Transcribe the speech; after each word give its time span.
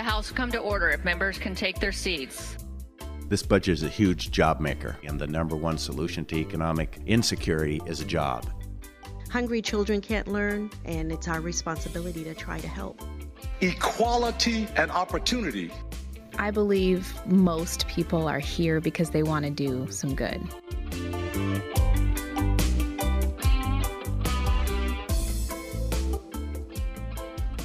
The 0.00 0.04
House 0.04 0.30
come 0.32 0.50
to 0.52 0.58
order 0.58 0.88
if 0.88 1.04
members 1.04 1.36
can 1.36 1.54
take 1.54 1.78
their 1.78 1.92
seats. 1.92 2.56
This 3.28 3.42
budget 3.42 3.74
is 3.74 3.82
a 3.82 3.88
huge 3.90 4.30
job 4.30 4.58
maker, 4.58 4.96
and 5.04 5.20
the 5.20 5.26
number 5.26 5.56
one 5.56 5.76
solution 5.76 6.24
to 6.24 6.36
economic 6.36 6.98
insecurity 7.04 7.82
is 7.84 8.00
a 8.00 8.06
job. 8.06 8.46
Hungry 9.28 9.60
children 9.60 10.00
can't 10.00 10.26
learn, 10.26 10.70
and 10.86 11.12
it's 11.12 11.28
our 11.28 11.42
responsibility 11.42 12.24
to 12.24 12.32
try 12.32 12.58
to 12.60 12.66
help. 12.66 13.02
Equality 13.60 14.66
and 14.74 14.90
opportunity. 14.90 15.70
I 16.38 16.50
believe 16.50 17.14
most 17.26 17.86
people 17.86 18.26
are 18.26 18.38
here 18.38 18.80
because 18.80 19.10
they 19.10 19.22
want 19.22 19.44
to 19.44 19.50
do 19.50 19.86
some 19.90 20.14
good. 20.14 20.40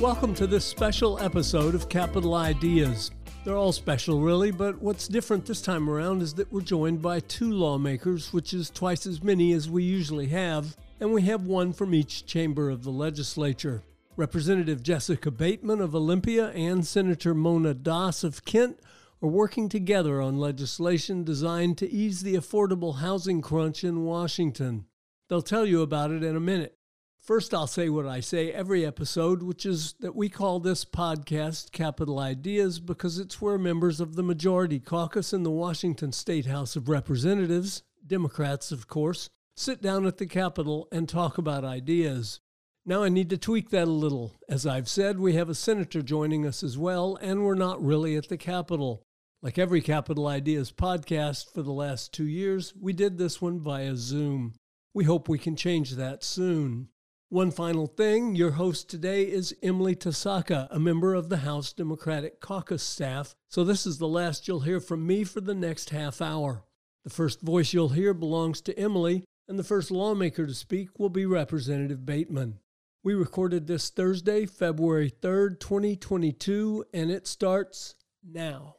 Welcome 0.05 0.35
to 0.35 0.45
this 0.45 0.63
special 0.63 1.19
episode 1.19 1.73
of 1.73 1.89
Capitol 1.89 2.35
Ideas. 2.35 3.09
They're 3.43 3.57
all 3.57 3.71
special, 3.71 4.21
really, 4.21 4.51
but 4.51 4.79
what's 4.79 5.07
different 5.07 5.47
this 5.47 5.63
time 5.63 5.89
around 5.89 6.21
is 6.21 6.35
that 6.35 6.53
we're 6.53 6.61
joined 6.61 7.01
by 7.01 7.21
two 7.21 7.51
lawmakers, 7.51 8.31
which 8.31 8.53
is 8.53 8.69
twice 8.69 9.07
as 9.07 9.23
many 9.23 9.51
as 9.51 9.67
we 9.67 9.81
usually 9.81 10.27
have, 10.27 10.77
and 10.99 11.11
we 11.11 11.23
have 11.23 11.47
one 11.47 11.73
from 11.73 11.95
each 11.95 12.27
chamber 12.27 12.69
of 12.69 12.83
the 12.83 12.91
legislature. 12.91 13.81
Representative 14.15 14.83
Jessica 14.83 15.31
Bateman 15.31 15.81
of 15.81 15.95
Olympia 15.95 16.51
and 16.51 16.85
Senator 16.85 17.33
Mona 17.33 17.73
Das 17.73 18.23
of 18.23 18.45
Kent 18.45 18.79
are 19.23 19.27
working 19.27 19.69
together 19.69 20.21
on 20.21 20.37
legislation 20.37 21.23
designed 21.23 21.79
to 21.79 21.91
ease 21.91 22.21
the 22.21 22.35
affordable 22.35 22.97
housing 22.99 23.41
crunch 23.41 23.83
in 23.83 24.05
Washington. 24.05 24.85
They'll 25.29 25.41
tell 25.41 25.65
you 25.65 25.81
about 25.81 26.11
it 26.11 26.23
in 26.23 26.35
a 26.35 26.39
minute. 26.39 26.77
First, 27.25 27.55
I'll 27.55 27.65
say 27.65 27.89
what 27.89 28.05
I 28.05 28.19
say 28.19 28.51
every 28.51 28.85
episode, 28.85 29.41
which 29.41 29.65
is 29.65 29.95
that 29.99 30.15
we 30.15 30.29
call 30.29 30.59
this 30.59 30.85
podcast 30.85 31.71
Capitol 31.71 32.19
Ideas 32.19 32.79
because 32.79 33.17
it's 33.17 33.41
where 33.41 33.57
members 33.57 33.99
of 33.99 34.15
the 34.15 34.21
Majority 34.21 34.79
Caucus 34.79 35.33
in 35.33 35.41
the 35.41 35.49
Washington 35.49 36.11
State 36.11 36.45
House 36.45 36.75
of 36.75 36.87
Representatives, 36.87 37.81
Democrats, 38.05 38.71
of 38.71 38.87
course, 38.87 39.27
sit 39.57 39.81
down 39.81 40.05
at 40.05 40.19
the 40.19 40.27
Capitol 40.27 40.87
and 40.91 41.09
talk 41.09 41.39
about 41.39 41.65
ideas. 41.65 42.41
Now, 42.85 43.01
I 43.01 43.09
need 43.09 43.31
to 43.31 43.37
tweak 43.37 43.71
that 43.71 43.87
a 43.87 43.91
little. 43.91 44.35
As 44.47 44.67
I've 44.67 44.87
said, 44.87 45.17
we 45.17 45.33
have 45.33 45.49
a 45.49 45.55
senator 45.55 46.03
joining 46.03 46.45
us 46.45 46.61
as 46.61 46.77
well, 46.77 47.17
and 47.23 47.43
we're 47.43 47.55
not 47.55 47.83
really 47.83 48.15
at 48.15 48.29
the 48.29 48.37
Capitol. 48.37 49.01
Like 49.41 49.57
every 49.57 49.81
Capitol 49.81 50.27
Ideas 50.27 50.71
podcast 50.71 51.51
for 51.51 51.63
the 51.63 51.73
last 51.73 52.13
two 52.13 52.27
years, 52.27 52.75
we 52.79 52.93
did 52.93 53.17
this 53.17 53.41
one 53.41 53.59
via 53.59 53.95
Zoom. 53.95 54.53
We 54.93 55.05
hope 55.05 55.27
we 55.27 55.39
can 55.39 55.55
change 55.55 55.93
that 55.93 56.23
soon. 56.23 56.89
One 57.29 57.49
final 57.49 57.87
thing 57.87 58.35
your 58.35 58.51
host 58.51 58.87
today 58.87 59.23
is 59.23 59.55
Emily 59.63 59.95
Tasaka, 59.95 60.67
a 60.69 60.79
member 60.79 61.15
of 61.15 61.27
the 61.27 61.37
House 61.37 61.73
Democratic 61.73 62.39
Caucus 62.39 62.83
staff, 62.83 63.35
so 63.49 63.63
this 63.63 63.87
is 63.87 63.97
the 63.97 64.07
last 64.07 64.47
you'll 64.47 64.59
hear 64.59 64.79
from 64.79 65.07
me 65.07 65.23
for 65.23 65.41
the 65.41 65.55
next 65.55 65.89
half 65.89 66.21
hour. 66.21 66.65
The 67.03 67.09
first 67.09 67.41
voice 67.41 67.73
you'll 67.73 67.89
hear 67.89 68.13
belongs 68.13 68.61
to 68.61 68.77
Emily, 68.77 69.25
and 69.47 69.57
the 69.57 69.63
first 69.63 69.89
lawmaker 69.89 70.45
to 70.45 70.53
speak 70.53 70.99
will 70.99 71.09
be 71.09 71.25
Representative 71.25 72.05
Bateman. 72.05 72.59
We 73.03 73.15
recorded 73.15 73.65
this 73.65 73.89
Thursday, 73.89 74.45
February 74.45 75.09
3rd, 75.09 75.59
2022, 75.59 76.85
and 76.93 77.09
it 77.09 77.25
starts 77.25 77.95
now. 78.23 78.75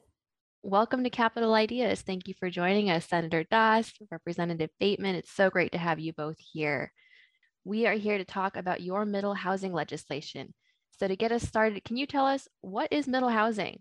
Welcome 0.63 1.03
to 1.03 1.11
Capitol 1.11 1.55
Ideas. 1.55 2.03
Thank 2.03 2.29
you 2.29 2.35
for 2.39 2.49
joining 2.49 2.91
us, 2.91 3.07
Senator 3.07 3.45
Das, 3.51 3.93
Representative 4.09 4.71
Bateman. 4.79 5.17
It's 5.17 5.33
so 5.33 5.51
great 5.51 5.73
to 5.73 5.79
have 5.79 5.99
you 5.99 6.13
both 6.13 6.37
here 6.39 6.93
we 7.67 7.85
are 7.89 7.95
here 7.95 8.17
to 8.17 8.25
talk 8.25 8.57
about 8.57 8.81
your 8.81 9.05
middle 9.05 9.35
housing 9.35 9.73
legislation. 9.73 10.55
So 11.01 11.09
to 11.09 11.17
get 11.17 11.33
us 11.33 11.43
started, 11.43 11.83
can 11.83 11.97
you 11.97 12.07
tell 12.07 12.25
us 12.25 12.47
what 12.61 12.93
is 12.93 13.09
middle 13.09 13.29
housing? 13.29 13.81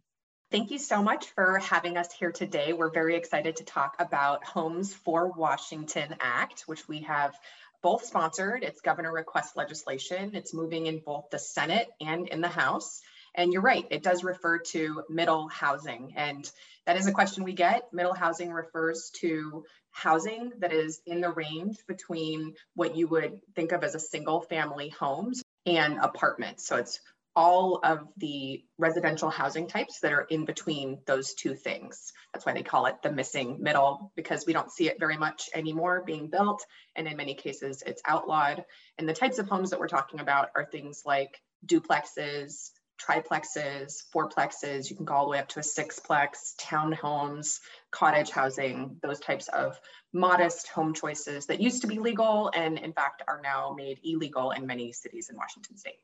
Thank 0.50 0.72
you 0.72 0.80
so 0.80 1.04
much 1.04 1.28
for 1.28 1.60
having 1.60 1.96
us 1.96 2.12
here 2.12 2.32
today. 2.32 2.74
We're 2.74 2.92
very 2.92 3.16
excited 3.16 3.58
to 3.58 3.64
talk 3.64 3.98
about 4.00 4.44
Homes 4.44 4.92
for 4.92 5.32
Washington 5.32 6.16
Act, 6.20 6.64
which 6.66 6.88
we 6.88 7.02
have 7.02 7.36
both 7.84 8.04
sponsored. 8.04 8.64
It's 8.64 8.82
governor 8.82 9.12
request 9.12 9.56
legislation. 9.56 10.32
It's 10.34 10.52
moving 10.52 10.88
in 10.88 11.04
both 11.06 11.26
the 11.30 11.38
Senate 11.38 11.88
and 12.02 12.28
in 12.28 12.42
the 12.42 12.48
House. 12.48 13.02
And 13.36 13.54
you're 13.54 13.62
right, 13.62 13.86
it 13.92 14.02
does 14.02 14.24
refer 14.24 14.60
to 14.60 15.04
middle 15.10 15.48
housing. 15.48 16.14
And 16.16 16.50
that 16.88 16.98
is 16.98 17.06
a 17.06 17.12
question 17.12 17.44
we 17.44 17.54
get. 17.54 17.94
Middle 17.94 18.16
housing 18.16 18.52
refers 18.52 19.12
to 19.18 19.66
housing 19.96 20.52
that 20.60 20.74
is 20.74 21.02
in 21.06 21.22
the 21.22 21.30
range 21.30 21.78
between 21.88 22.54
what 22.76 22.98
you 22.98 23.08
would 23.08 23.40
think 23.56 23.72
of 23.72 23.82
as 23.82 23.96
a 23.96 24.00
single 24.00 24.42
family 24.42 24.90
homes 24.90 25.42
and 25.66 25.98
apartments. 26.00 26.68
So 26.68 26.76
it's 26.76 27.00
all 27.34 27.80
of 27.82 28.08
the 28.18 28.62
residential 28.78 29.30
housing 29.30 29.68
types 29.68 30.00
that 30.02 30.12
are 30.12 30.28
in 30.30 30.44
between 30.44 31.00
those 31.06 31.34
two 31.34 31.56
things. 31.56 32.12
That's 32.34 32.46
why 32.46 32.54
they 32.54 32.64
call 32.64 32.88
it 32.88 33.02
the 33.04 33.12
missing 33.12 33.62
middle, 33.62 34.12
because 34.18 34.46
we 34.46 34.52
don't 34.52 34.72
see 34.72 34.90
it 34.90 35.00
very 35.00 35.18
much 35.18 35.50
anymore 35.54 36.04
being 36.06 36.30
built. 36.30 36.66
And 36.96 37.08
in 37.08 37.16
many 37.16 37.34
cases, 37.34 37.82
it's 37.86 38.02
outlawed. 38.06 38.66
And 38.98 39.08
the 39.08 39.14
types 39.14 39.40
of 39.40 39.48
homes 39.48 39.70
that 39.70 39.80
we're 39.80 39.88
talking 39.88 40.20
about 40.20 40.50
are 40.56 40.66
things 40.66 41.04
like 41.06 41.42
duplexes, 41.66 42.72
triplexes, 42.98 44.04
fourplexes, 44.14 44.90
you 44.90 44.96
can 44.96 45.06
go 45.06 45.14
all 45.14 45.26
the 45.26 45.32
way 45.32 45.40
up 45.40 45.48
to 45.50 45.60
a 45.60 45.64
sixplex, 45.64 46.56
townhomes, 46.60 47.60
cottage 47.92 48.30
housing, 48.30 48.98
those 49.02 49.20
types 49.20 49.48
of 49.50 49.80
modest 50.14 50.70
home 50.70 50.94
choices 50.94 51.46
that 51.48 51.62
used 51.62 51.82
to 51.82 51.88
be 51.88 52.00
legal 52.00 52.50
and 52.54 52.78
in 52.78 52.94
fact 52.94 53.22
are 53.28 53.42
now 53.44 53.74
made 53.76 54.00
illegal 54.04 54.52
in 54.52 54.66
many 54.66 54.92
cities 54.92 55.30
in 55.30 55.36
Washington 55.36 55.78
state. 55.78 56.00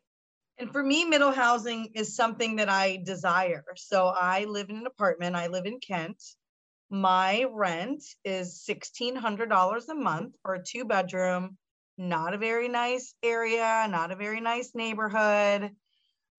And 0.58 0.72
for 0.72 0.84
me, 0.84 1.06
middle 1.06 1.32
housing 1.32 1.92
is 1.96 2.16
something 2.16 2.58
that 2.58 2.70
I 2.70 3.02
desire. 3.04 3.64
So 3.78 4.08
I 4.08 4.46
live 4.46 4.70
in 4.70 4.76
an 4.76 4.86
apartment, 4.86 5.36
I 5.36 5.48
live 5.48 5.66
in 5.66 5.80
Kent. 5.80 6.22
My 6.90 7.46
rent 7.50 8.04
is 8.26 8.64
$1,600 8.70 9.88
a 9.88 9.96
month 9.96 10.36
for 10.44 10.56
a 10.56 10.64
two 10.64 10.84
bedroom, 10.84 11.58
not 11.98 12.34
a 12.34 12.38
very 12.38 12.68
nice 12.68 13.14
area, 13.24 13.88
not 13.90 14.12
a 14.12 14.16
very 14.16 14.42
nice 14.42 14.72
neighborhood 14.76 15.72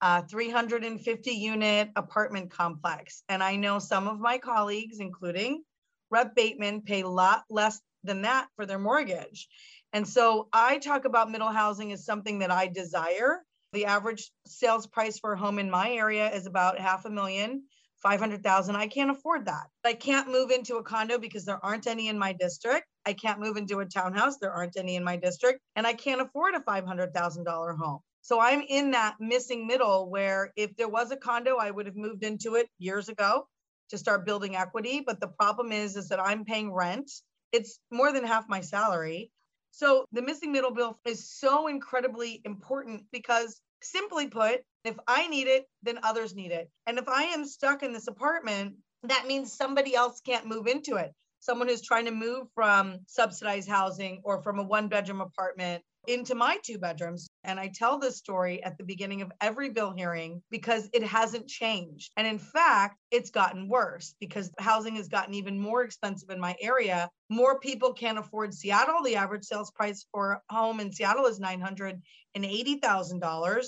uh, 0.02 0.20
350 0.22 1.30
unit 1.30 1.90
apartment 1.94 2.50
complex. 2.50 3.22
And 3.28 3.40
I 3.42 3.54
know 3.54 3.78
some 3.78 4.08
of 4.08 4.18
my 4.18 4.36
colleagues, 4.36 4.98
including 4.98 5.62
Rep 6.10 6.34
Bateman, 6.34 6.82
pay 6.82 7.02
a 7.02 7.08
lot 7.08 7.44
less 7.48 7.80
than 8.02 8.22
that 8.22 8.48
for 8.56 8.66
their 8.66 8.80
mortgage. 8.80 9.48
And 9.92 10.06
so 10.06 10.48
I 10.52 10.78
talk 10.78 11.04
about 11.04 11.30
middle 11.30 11.52
housing 11.52 11.92
as 11.92 12.04
something 12.04 12.40
that 12.40 12.50
I 12.50 12.66
desire. 12.66 13.42
The 13.72 13.84
average 13.86 14.32
sales 14.44 14.88
price 14.88 15.20
for 15.20 15.34
a 15.34 15.38
home 15.38 15.60
in 15.60 15.70
my 15.70 15.92
area 15.92 16.30
is 16.30 16.46
about 16.46 16.80
half 16.80 17.04
a 17.04 17.10
million, 17.10 17.62
500,000. 18.02 18.74
I 18.74 18.88
can't 18.88 19.10
afford 19.10 19.46
that. 19.46 19.68
I 19.84 19.92
can't 19.92 20.28
move 20.28 20.50
into 20.50 20.76
a 20.76 20.82
condo 20.82 21.16
because 21.16 21.44
there 21.44 21.64
aren't 21.64 21.86
any 21.86 22.08
in 22.08 22.18
my 22.18 22.32
district. 22.32 22.86
I 23.06 23.12
can't 23.12 23.38
move 23.38 23.56
into 23.56 23.78
a 23.78 23.86
townhouse. 23.86 24.38
There 24.38 24.52
aren't 24.52 24.76
any 24.76 24.96
in 24.96 25.04
my 25.04 25.16
district. 25.16 25.60
And 25.76 25.86
I 25.86 25.92
can't 25.92 26.20
afford 26.20 26.54
a 26.54 26.60
$500,000 26.60 27.78
home. 27.78 28.00
So 28.22 28.40
I'm 28.40 28.62
in 28.62 28.92
that 28.92 29.16
missing 29.20 29.66
middle 29.66 30.08
where 30.08 30.52
if 30.56 30.76
there 30.76 30.88
was 30.88 31.10
a 31.10 31.16
condo, 31.16 31.56
I 31.56 31.70
would 31.70 31.86
have 31.86 31.96
moved 31.96 32.22
into 32.22 32.54
it 32.54 32.68
years 32.78 33.08
ago 33.08 33.46
to 33.90 33.98
start 33.98 34.24
building 34.24 34.56
equity. 34.56 35.02
But 35.04 35.20
the 35.20 35.26
problem 35.26 35.72
is, 35.72 35.96
is 35.96 36.08
that 36.08 36.20
I'm 36.20 36.44
paying 36.44 36.72
rent. 36.72 37.10
It's 37.50 37.80
more 37.90 38.12
than 38.12 38.24
half 38.24 38.48
my 38.48 38.60
salary. 38.60 39.30
So 39.72 40.04
the 40.12 40.22
missing 40.22 40.52
middle 40.52 40.70
bill 40.70 40.98
is 41.04 41.28
so 41.30 41.66
incredibly 41.66 42.40
important 42.44 43.02
because 43.10 43.60
simply 43.82 44.28
put, 44.28 44.60
if 44.84 44.96
I 45.08 45.26
need 45.26 45.48
it, 45.48 45.66
then 45.82 45.98
others 46.02 46.34
need 46.34 46.52
it. 46.52 46.70
And 46.86 46.98
if 46.98 47.08
I 47.08 47.24
am 47.24 47.44
stuck 47.44 47.82
in 47.82 47.92
this 47.92 48.06
apartment, 48.06 48.74
that 49.02 49.26
means 49.26 49.52
somebody 49.52 49.94
else 49.94 50.20
can't 50.20 50.46
move 50.46 50.68
into 50.68 50.96
it. 50.96 51.12
Someone 51.40 51.66
who's 51.66 51.82
trying 51.82 52.04
to 52.04 52.12
move 52.12 52.46
from 52.54 52.98
subsidized 53.08 53.68
housing 53.68 54.20
or 54.22 54.42
from 54.42 54.60
a 54.60 54.62
one 54.62 54.86
bedroom 54.86 55.20
apartment 55.20 55.82
into 56.06 56.36
my 56.36 56.58
two 56.64 56.78
bedrooms. 56.78 57.28
And 57.44 57.58
I 57.58 57.68
tell 57.68 57.98
this 57.98 58.18
story 58.18 58.62
at 58.62 58.76
the 58.78 58.84
beginning 58.84 59.22
of 59.22 59.32
every 59.40 59.70
bill 59.70 59.92
hearing 59.92 60.42
because 60.50 60.88
it 60.92 61.02
hasn't 61.02 61.48
changed. 61.48 62.12
And 62.16 62.24
in 62.26 62.38
fact, 62.38 62.98
it's 63.10 63.30
gotten 63.30 63.68
worse 63.68 64.14
because 64.20 64.52
housing 64.58 64.96
has 64.96 65.08
gotten 65.08 65.32
even 65.34 65.58
more 65.58 65.82
expensive 65.82 66.30
in 66.30 66.38
my 66.38 66.54
area. 66.60 67.08
More 67.28 67.58
people 67.58 67.92
can't 67.92 68.18
afford 68.18 68.54
Seattle. 68.54 69.02
The 69.02 69.16
average 69.16 69.44
sales 69.44 69.72
price 69.72 70.06
for 70.12 70.32
a 70.32 70.40
home 70.54 70.78
in 70.80 70.92
Seattle 70.92 71.26
is 71.26 71.40
$980,000. 71.40 73.66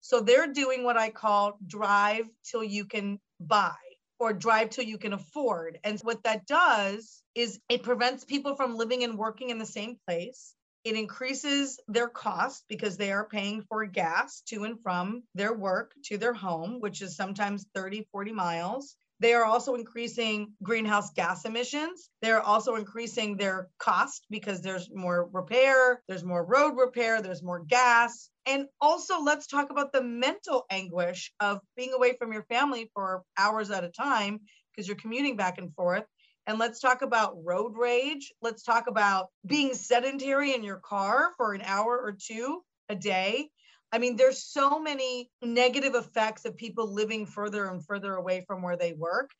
So 0.00 0.20
they're 0.20 0.52
doing 0.52 0.84
what 0.84 0.96
I 0.96 1.10
call 1.10 1.58
drive 1.66 2.28
till 2.44 2.62
you 2.62 2.84
can 2.84 3.18
buy 3.40 3.74
or 4.18 4.32
drive 4.32 4.70
till 4.70 4.84
you 4.84 4.98
can 4.98 5.12
afford. 5.12 5.78
And 5.84 6.00
what 6.00 6.22
that 6.22 6.46
does 6.46 7.22
is 7.34 7.60
it 7.68 7.82
prevents 7.82 8.24
people 8.24 8.56
from 8.56 8.76
living 8.76 9.04
and 9.04 9.18
working 9.18 9.50
in 9.50 9.58
the 9.58 9.66
same 9.66 9.98
place. 10.06 10.54
It 10.86 10.94
increases 10.94 11.80
their 11.88 12.06
cost 12.08 12.62
because 12.68 12.96
they 12.96 13.10
are 13.10 13.26
paying 13.26 13.62
for 13.62 13.84
gas 13.86 14.42
to 14.42 14.62
and 14.62 14.80
from 14.84 15.24
their 15.34 15.52
work 15.52 15.90
to 16.04 16.16
their 16.16 16.32
home, 16.32 16.78
which 16.78 17.02
is 17.02 17.16
sometimes 17.16 17.66
30, 17.74 18.06
40 18.12 18.30
miles. 18.30 18.94
They 19.18 19.34
are 19.34 19.44
also 19.44 19.74
increasing 19.74 20.52
greenhouse 20.62 21.10
gas 21.10 21.44
emissions. 21.44 22.08
They're 22.22 22.40
also 22.40 22.76
increasing 22.76 23.36
their 23.36 23.68
cost 23.80 24.26
because 24.30 24.62
there's 24.62 24.88
more 24.94 25.28
repair, 25.32 26.04
there's 26.06 26.22
more 26.22 26.44
road 26.44 26.76
repair, 26.76 27.20
there's 27.20 27.42
more 27.42 27.64
gas. 27.64 28.30
And 28.46 28.68
also, 28.80 29.20
let's 29.20 29.48
talk 29.48 29.70
about 29.70 29.92
the 29.92 30.04
mental 30.04 30.66
anguish 30.70 31.32
of 31.40 31.58
being 31.76 31.94
away 31.94 32.16
from 32.16 32.32
your 32.32 32.44
family 32.44 32.92
for 32.94 33.24
hours 33.36 33.72
at 33.72 33.82
a 33.82 33.90
time 33.90 34.38
because 34.70 34.86
you're 34.86 34.96
commuting 34.96 35.36
back 35.36 35.58
and 35.58 35.74
forth. 35.74 36.04
And 36.46 36.58
let's 36.58 36.80
talk 36.80 37.02
about 37.02 37.36
road 37.44 37.72
rage. 37.76 38.32
Let's 38.40 38.62
talk 38.62 38.86
about 38.86 39.28
being 39.44 39.74
sedentary 39.74 40.54
in 40.54 40.62
your 40.62 40.76
car 40.76 41.32
for 41.36 41.54
an 41.54 41.62
hour 41.62 41.98
or 41.98 42.12
two 42.12 42.62
a 42.88 42.94
day. 42.94 43.50
I 43.92 43.98
mean, 43.98 44.16
there's 44.16 44.44
so 44.44 44.78
many 44.78 45.30
negative 45.42 45.94
effects 45.94 46.44
of 46.44 46.56
people 46.56 46.92
living 46.92 47.26
further 47.26 47.68
and 47.68 47.84
further 47.84 48.14
away 48.14 48.44
from 48.46 48.62
where 48.62 48.76
they 48.76 48.92
work. 48.92 49.30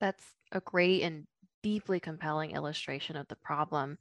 That's 0.00 0.24
a 0.52 0.60
great 0.60 1.02
and 1.02 1.26
deeply 1.62 2.00
compelling 2.00 2.52
illustration 2.52 3.16
of 3.16 3.26
the 3.28 3.36
problem. 3.36 3.98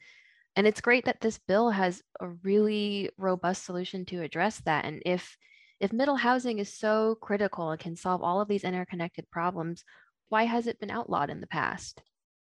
And 0.56 0.68
it's 0.68 0.82
great 0.82 1.06
that 1.06 1.22
this 1.22 1.40
bill 1.48 1.72
has 1.72 2.02
a 2.20 2.30
really 2.30 3.10
robust 3.18 3.66
solution 3.66 4.06
to 4.06 4.22
address 4.22 4.62
that. 4.66 4.86
And 4.86 5.02
if 5.06 5.38
if 5.80 5.92
middle 5.92 6.16
housing 6.16 6.60
is 6.60 6.78
so 6.78 7.18
critical 7.22 7.72
and 7.72 7.80
can 7.80 7.96
solve 7.96 8.22
all 8.22 8.40
of 8.40 8.48
these 8.48 8.64
interconnected 8.64 9.30
problems, 9.32 9.84
why 10.30 10.44
has 10.44 10.68
it 10.68 10.80
been 10.80 10.92
outlawed 10.92 11.30
in 11.30 11.42
the 11.42 11.48
past? 11.48 12.02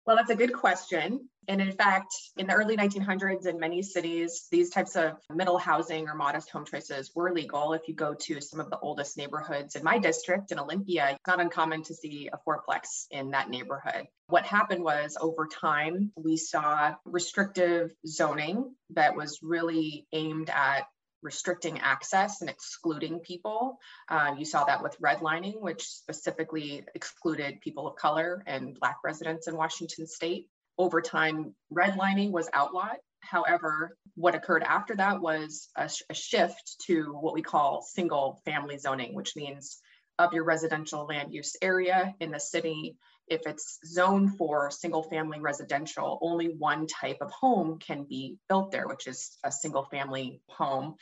Well, 0.07 0.15
that's 0.15 0.29
a 0.29 0.35
good 0.35 0.53
question. 0.53 1.27
And 1.49 1.61
in 1.61 1.73
fact, 1.73 2.13
in 2.37 2.47
the 2.47 2.53
early 2.53 2.77
1900s, 2.77 3.45
in 3.45 3.59
many 3.59 3.81
cities, 3.81 4.47
these 4.49 4.69
types 4.69 4.95
of 4.95 5.17
middle 5.33 5.57
housing 5.57 6.07
or 6.07 6.15
modest 6.15 6.49
home 6.49 6.63
choices 6.63 7.11
were 7.13 7.33
legal. 7.33 7.73
If 7.73 7.89
you 7.89 7.93
go 7.93 8.13
to 8.13 8.39
some 8.39 8.61
of 8.61 8.69
the 8.69 8.79
oldest 8.79 9.17
neighborhoods 9.17 9.75
in 9.75 9.83
my 9.83 9.99
district 9.99 10.53
in 10.53 10.59
Olympia, 10.59 11.09
it's 11.11 11.27
not 11.27 11.41
uncommon 11.41 11.83
to 11.83 11.93
see 11.93 12.29
a 12.31 12.37
fourplex 12.37 13.07
in 13.11 13.31
that 13.31 13.49
neighborhood. 13.49 14.07
What 14.27 14.45
happened 14.45 14.83
was 14.83 15.17
over 15.19 15.45
time, 15.45 16.13
we 16.15 16.37
saw 16.37 16.95
restrictive 17.03 17.91
zoning 18.05 18.73
that 18.91 19.17
was 19.17 19.39
really 19.43 20.07
aimed 20.13 20.49
at 20.49 20.87
restricting 21.27 21.79
access 21.79 22.39
and 22.39 22.49
excluding 22.49 23.19
people. 23.19 23.77
Uh, 24.07 24.33
you 24.37 24.45
saw 24.45 24.63
that 24.63 24.81
with 24.81 24.97
redlining, 25.01 25.59
which 25.59 25.83
specifically 25.85 26.85
excluded 26.95 27.59
people 27.59 27.85
of 27.85 27.97
color 27.97 28.41
and 28.47 28.79
Black 28.79 28.99
residents 29.03 29.49
in 29.49 29.57
Washington 29.57 30.07
state. 30.07 30.47
Over 30.77 31.01
time, 31.01 31.53
redlining 31.73 32.31
was 32.31 32.49
outlawed. 32.53 32.99
However, 33.19 33.97
what 34.15 34.35
occurred 34.35 34.63
after 34.63 34.95
that 34.95 35.19
was 35.19 35.67
a, 35.75 35.89
sh- 35.89 36.03
a 36.09 36.13
shift 36.13 36.77
to 36.87 37.11
what 37.11 37.33
we 37.33 37.41
call 37.41 37.81
single 37.81 38.39
family 38.45 38.77
zoning, 38.77 39.13
which 39.13 39.35
means 39.35 39.81
of 40.17 40.33
your 40.33 40.45
residential 40.45 41.05
land 41.05 41.33
use 41.33 41.57
area 41.61 42.15
in 42.21 42.31
the 42.31 42.39
city, 42.39 42.95
if 43.27 43.41
it's 43.45 43.79
zoned 43.85 44.37
for 44.37 44.71
single 44.71 45.03
family 45.03 45.39
residential, 45.39 46.17
only 46.21 46.47
one 46.47 46.87
type 46.87 47.17
of 47.21 47.31
home 47.31 47.79
can 47.79 48.03
be 48.03 48.37
built 48.47 48.71
there, 48.71 48.87
which 48.87 49.07
is 49.07 49.37
a 49.43 49.51
single 49.51 49.85
family 49.85 50.41
home. 50.49 50.95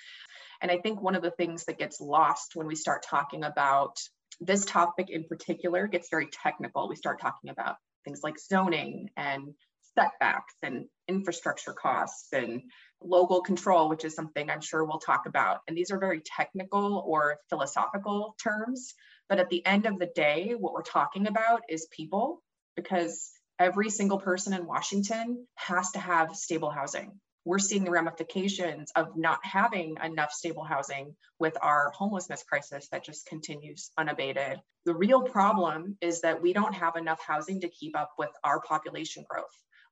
And 0.62 0.72
I 0.72 0.78
think 0.78 1.02
one 1.02 1.16
of 1.16 1.22
the 1.22 1.32
things 1.32 1.66
that 1.66 1.78
gets 1.78 2.02
lost 2.02 2.56
when 2.56 2.68
we 2.68 2.76
start 2.76 3.04
talking 3.04 3.44
about 3.44 3.98
this 4.42 4.66
topic 4.66 5.10
in 5.10 5.26
particular 5.26 5.88
gets 5.88 6.10
very 6.10 6.28
technical. 6.28 6.90
We 6.90 6.96
start 6.96 7.22
talking 7.22 7.50
about 7.50 7.78
things 8.04 8.22
like 8.24 8.40
zoning 8.40 9.10
and 9.16 9.54
setbacks 9.98 10.54
and 10.62 10.86
infrastructure 11.08 11.74
costs 11.74 12.28
and 12.34 12.62
local 13.02 13.42
control, 13.42 13.90
which 13.90 14.06
is 14.06 14.16
something 14.16 14.50
I'm 14.50 14.62
sure 14.62 14.84
we'll 14.84 15.00
talk 15.00 15.26
about. 15.26 15.60
And 15.68 15.78
these 15.78 15.92
are 15.92 16.00
very 16.00 16.22
technical 16.26 17.04
or 17.06 17.38
philosophical 17.50 18.36
terms. 18.42 18.94
But 19.28 19.40
at 19.40 19.50
the 19.50 19.66
end 19.66 19.86
of 19.86 20.00
the 20.00 20.12
day, 20.14 20.56
what 20.58 20.74
we're 20.74 20.84
talking 20.84 21.28
about 21.28 21.62
is 21.70 21.88
people 21.92 22.44
because 22.76 23.32
every 23.60 23.90
single 23.90 24.20
person 24.20 24.54
in 24.54 24.68
Washington 24.68 25.48
has 25.56 25.92
to 25.92 26.00
have 26.00 26.36
stable 26.36 26.70
housing. 26.70 27.20
We're 27.46 27.60
seeing 27.60 27.84
the 27.84 27.92
ramifications 27.92 28.92
of 28.96 29.16
not 29.16 29.40
having 29.44 29.98
enough 30.04 30.32
stable 30.32 30.64
housing 30.64 31.16
with 31.40 31.56
our 31.62 31.92
homelessness 31.92 32.44
crisis 32.44 32.88
that 32.92 33.06
just 33.06 33.28
continues 33.28 33.92
unabated. 33.98 34.60
The 34.86 34.96
real 34.96 35.22
problem 35.22 35.98
is 36.02 36.22
that 36.22 36.42
we 36.42 36.54
don't 36.54 36.74
have 36.74 36.96
enough 36.96 37.22
housing 37.22 37.62
to 37.62 37.70
keep 37.70 37.96
up 37.96 38.12
with 38.18 38.32
our 38.44 38.62
population 38.62 39.26
growth. 39.30 39.46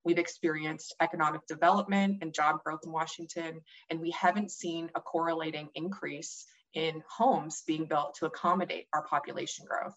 We've 0.04 0.18
experienced 0.18 0.96
economic 1.00 1.46
development 1.48 2.18
and 2.22 2.34
job 2.34 2.64
growth 2.64 2.82
in 2.86 2.92
Washington, 2.92 3.62
and 3.90 4.02
we 4.02 4.12
haven't 4.12 4.52
seen 4.52 4.90
a 4.96 5.00
correlating 5.00 5.70
increase 5.76 6.46
in 6.74 7.04
homes 7.10 7.64
being 7.66 7.86
built 7.86 8.16
to 8.16 8.26
accommodate 8.26 8.88
our 8.94 9.06
population 9.06 9.66
growth. 9.68 9.96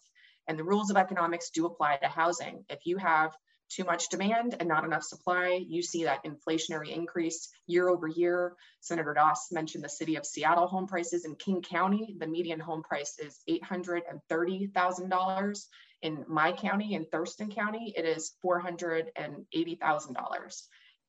And 0.49 0.59
the 0.59 0.65
rules 0.65 0.91
of 0.91 0.97
economics 0.97 1.51
do 1.51 1.67
apply 1.67 1.97
to 1.97 2.09
housing. 2.09 2.65
If 2.69 2.81
you 2.85 2.99
have 2.99 3.33
too 3.69 3.83
much 3.85 4.11
demand 4.11 4.55
and 4.59 4.69
not 4.69 4.85
enough 4.85 5.03
supply, 5.03 5.61
you 5.67 5.83
see 5.83 6.05
that 6.05 6.23
inflationary 6.25 6.95
increase 6.95 7.49
year 7.67 7.89
over 7.89 8.07
year. 8.07 8.55
Senator 8.81 9.13
Das 9.15 9.51
mentioned 9.51 9.83
the 9.83 9.89
city 9.89 10.15
of 10.17 10.25
Seattle 10.25 10.69
home 10.69 10.87
prices 10.87 11.25
in 11.25 11.35
King 11.35 11.63
County. 11.63 12.15
The 12.19 12.29
median 12.29 12.61
home 12.61 12.85
price 12.85 13.19
is 13.19 13.41
$830,000. 13.49 15.65
In 16.03 16.27
my 16.29 16.53
county, 16.53 16.93
in 16.95 17.07
Thurston 17.07 17.51
County, 17.51 17.93
it 17.97 18.05
is 18.05 18.37
$480,000. 18.45 20.63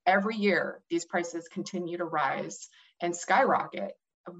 Every 0.05 0.37
year, 0.37 0.81
these 0.89 1.03
prices 1.05 1.49
continue 1.49 1.97
to 1.97 2.05
rise 2.05 2.69
and 3.01 3.13
skyrocket 3.15 3.91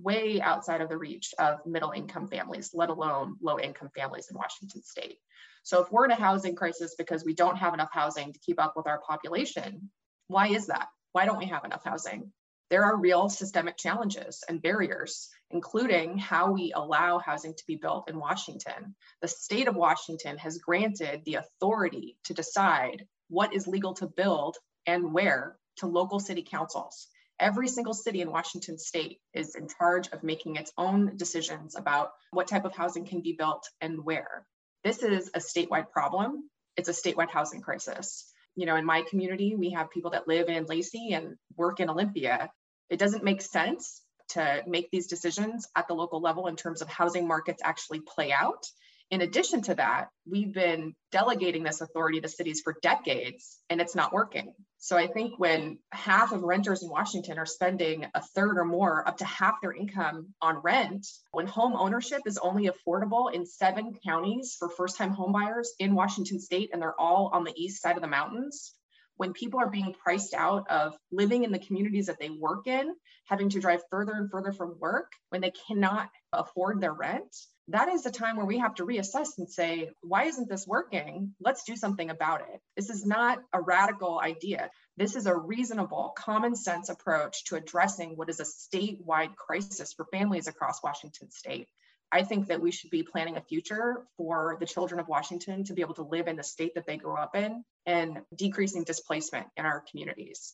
way 0.01 0.42
outside 0.42 0.81
of 0.81 0.89
the 0.89 0.98
reach 0.98 1.34
of 1.39 1.66
middle 1.66 1.92
income 1.92 2.28
families, 2.28 2.72
let 2.74 2.89
alone 2.89 3.36
low 3.42 3.60
income 3.60 3.89
families 3.95 4.28
in 4.30 4.38
Washington 4.38 4.84
state. 4.84 5.18
So 5.63 5.81
if 5.81 5.92
we're 5.92 6.06
in 6.06 6.12
a 6.12 6.16
housing 6.16 6.56
crisis 6.56 6.95
because 6.98 7.25
we 7.25 7.34
don't 7.34 7.57
have 7.57 7.74
enough 7.74 7.92
housing 7.92 8.31
to 8.31 8.39
keep 8.39 8.62
up 8.62 8.74
with 8.75 8.88
our 8.88 9.01
population, 9.01 9.89
why 10.28 10.48
is 10.48 10.68
that? 10.68 10.88
Why 11.12 11.25
don't 11.25 11.38
we 11.38 11.45
have 11.45 11.66
enough 11.66 11.84
housing? 11.84 12.31
There 12.69 12.84
are 12.84 12.98
real 12.98 13.30
systemic 13.30 13.78
challenges 13.78 14.44
and 14.50 14.62
barriers, 14.62 15.30
including 15.51 16.18
how 16.18 16.51
we 16.51 16.74
allow 16.75 17.18
housing 17.19 17.54
to 17.54 17.63
be 17.66 17.78
built 17.78 18.10
in 18.10 18.19
Washington. 18.19 18.95
The 19.22 19.30
state 19.30 19.69
of 19.69 19.75
Washington 19.75 20.38
has 20.38 20.57
granted 20.57 21.24
the 21.25 21.36
authority 21.36 22.18
to 22.25 22.34
decide 22.34 23.06
what 23.30 23.54
is 23.54 23.68
legal 23.68 23.94
to 23.95 24.07
build 24.07 24.57
and 24.86 25.13
where 25.13 25.57
to 25.78 25.88
local 25.88 26.19
city 26.19 26.44
councils. 26.44 27.07
Every 27.39 27.68
single 27.68 27.94
city 27.94 28.22
in 28.22 28.31
Washington 28.31 28.78
state 28.78 29.19
is 29.34 29.56
in 29.56 29.68
charge 29.68 30.07
of 30.10 30.24
making 30.24 30.56
its 30.56 30.72
own 30.78 31.18
decisions 31.18 31.75
about 31.75 32.12
what 32.31 32.48
type 32.48 32.66
of 32.66 32.75
housing 32.75 33.06
can 33.06 33.22
be 33.22 33.34
built 33.34 33.69
and 33.80 34.04
where. 34.04 34.45
This 34.84 35.04
is 35.04 35.30
a 35.34 35.39
statewide 35.39 35.92
problem. 35.92 36.50
It's 36.78 36.89
a 36.89 36.94
statewide 36.94 37.30
housing 37.30 37.62
crisis. 37.62 38.31
You 38.56 38.66
know, 38.66 38.75
in 38.75 38.86
my 38.86 39.04
community, 39.04 39.56
we 39.56 39.72
have 39.72 39.92
people 39.92 40.12
that 40.12 40.28
live 40.28 40.50
in 40.50 40.66
Lacey 40.66 41.13
and 41.13 41.36
work 41.56 41.80
in 41.80 41.89
Olympia. 41.89 42.50
It 42.89 42.98
doesn't 42.98 43.24
make 43.24 43.42
sense 43.42 44.01
to 44.30 44.63
make 44.66 44.89
these 44.92 45.07
decisions 45.07 45.68
at 45.75 45.88
the 45.88 45.94
local 45.94 46.22
level 46.22 46.48
in 46.48 46.56
terms 46.56 46.81
of 46.81 46.88
housing 46.88 47.28
markets 47.28 47.62
actually 47.63 48.00
play 48.00 48.32
out 48.32 48.65
in 49.09 49.21
addition 49.21 49.61
to 49.63 49.75
that, 49.75 50.09
we've 50.29 50.53
been 50.53 50.93
delegating 51.11 51.63
this 51.63 51.79
authority 51.79 52.19
to 52.19 52.27
cities 52.27 52.61
for 52.61 52.75
decades 52.81 53.57
and 53.69 53.79
it's 53.79 53.95
not 53.95 54.11
working. 54.11 54.53
So 54.79 54.97
I 54.97 55.07
think 55.07 55.39
when 55.39 55.79
half 55.91 56.33
of 56.33 56.43
renters 56.43 56.83
in 56.83 56.89
Washington 56.89 57.39
are 57.39 57.45
spending 57.45 58.05
a 58.13 58.21
third 58.21 58.57
or 58.57 58.65
more, 58.65 59.07
up 59.07 59.17
to 59.17 59.25
half 59.25 59.55
their 59.61 59.71
income 59.71 60.33
on 60.41 60.57
rent, 60.57 61.07
when 61.31 61.47
home 61.47 61.73
ownership 61.75 62.21
is 62.25 62.37
only 62.37 62.69
affordable 62.69 63.33
in 63.33 63.45
seven 63.45 63.97
counties 64.05 64.55
for 64.59 64.69
first 64.69 64.97
time 64.97 65.15
homebuyers 65.15 65.67
in 65.79 65.95
Washington 65.95 66.39
state 66.39 66.71
and 66.73 66.81
they're 66.81 66.99
all 66.99 67.31
on 67.33 67.45
the 67.45 67.53
east 67.55 67.81
side 67.81 67.95
of 67.95 68.01
the 68.01 68.07
mountains, 68.07 68.73
when 69.15 69.33
people 69.33 69.59
are 69.59 69.69
being 69.69 69.93
priced 69.93 70.33
out 70.33 70.69
of 70.69 70.95
living 71.11 71.43
in 71.43 71.51
the 71.51 71.59
communities 71.59 72.05
that 72.05 72.19
they 72.19 72.29
work 72.29 72.67
in, 72.67 72.93
having 73.25 73.49
to 73.49 73.59
drive 73.59 73.81
further 73.89 74.13
and 74.13 74.29
further 74.29 74.51
from 74.51 74.77
work, 74.79 75.11
when 75.29 75.41
they 75.41 75.51
cannot 75.67 76.09
afford 76.33 76.79
their 76.79 76.93
rent, 76.93 77.35
that 77.69 77.89
is 77.89 78.05
a 78.05 78.12
time 78.12 78.38
where 78.38 78.45
we 78.45 78.59
have 78.59 78.75
to 78.75 78.86
reassess 78.86 79.38
and 79.38 79.50
say, 79.50 79.89
why 80.01 80.24
isn't 80.24 80.47
this 80.47 80.65
working? 80.65 81.33
Let's 81.41 81.63
do 81.63 81.75
something 81.75 82.09
about 82.09 82.41
it. 82.41 82.62
This 82.77 82.89
is 82.89 83.05
not 83.05 83.39
a 83.51 83.62
radical 83.62 84.19
idea. 84.19 84.69
This 84.95 85.15
is 85.15 85.25
a 85.25 85.36
reasonable, 85.36 86.13
common 86.17 86.55
sense 86.55 86.89
approach 86.89 87.43
to 87.45 87.55
addressing 87.55 88.15
what 88.15 88.29
is 88.29 88.39
a 88.39 88.43
statewide 88.43 89.36
crisis 89.36 89.93
for 89.93 90.05
families 90.05 90.47
across 90.47 90.81
Washington 90.81 91.29
state. 91.29 91.67
I 92.09 92.24
think 92.24 92.47
that 92.47 92.62
we 92.62 92.71
should 92.71 92.89
be 92.89 93.03
planning 93.03 93.36
a 93.36 93.41
future 93.41 94.05
for 94.15 94.55
the 94.62 94.65
children 94.65 95.01
of 95.01 95.09
Washington 95.09 95.65
to 95.65 95.74
be 95.74 95.81
able 95.81 95.95
to 95.95 96.03
live 96.03 96.27
in 96.27 96.38
the 96.38 96.43
state 96.43 96.75
that 96.75 96.86
they 96.86 96.95
grew 96.95 97.17
up 97.17 97.36
in 97.36 97.65
and 97.86 98.21
decreasing 98.33 98.86
displacement 98.86 99.47
in 99.57 99.65
our 99.65 99.83
communities. 99.91 100.53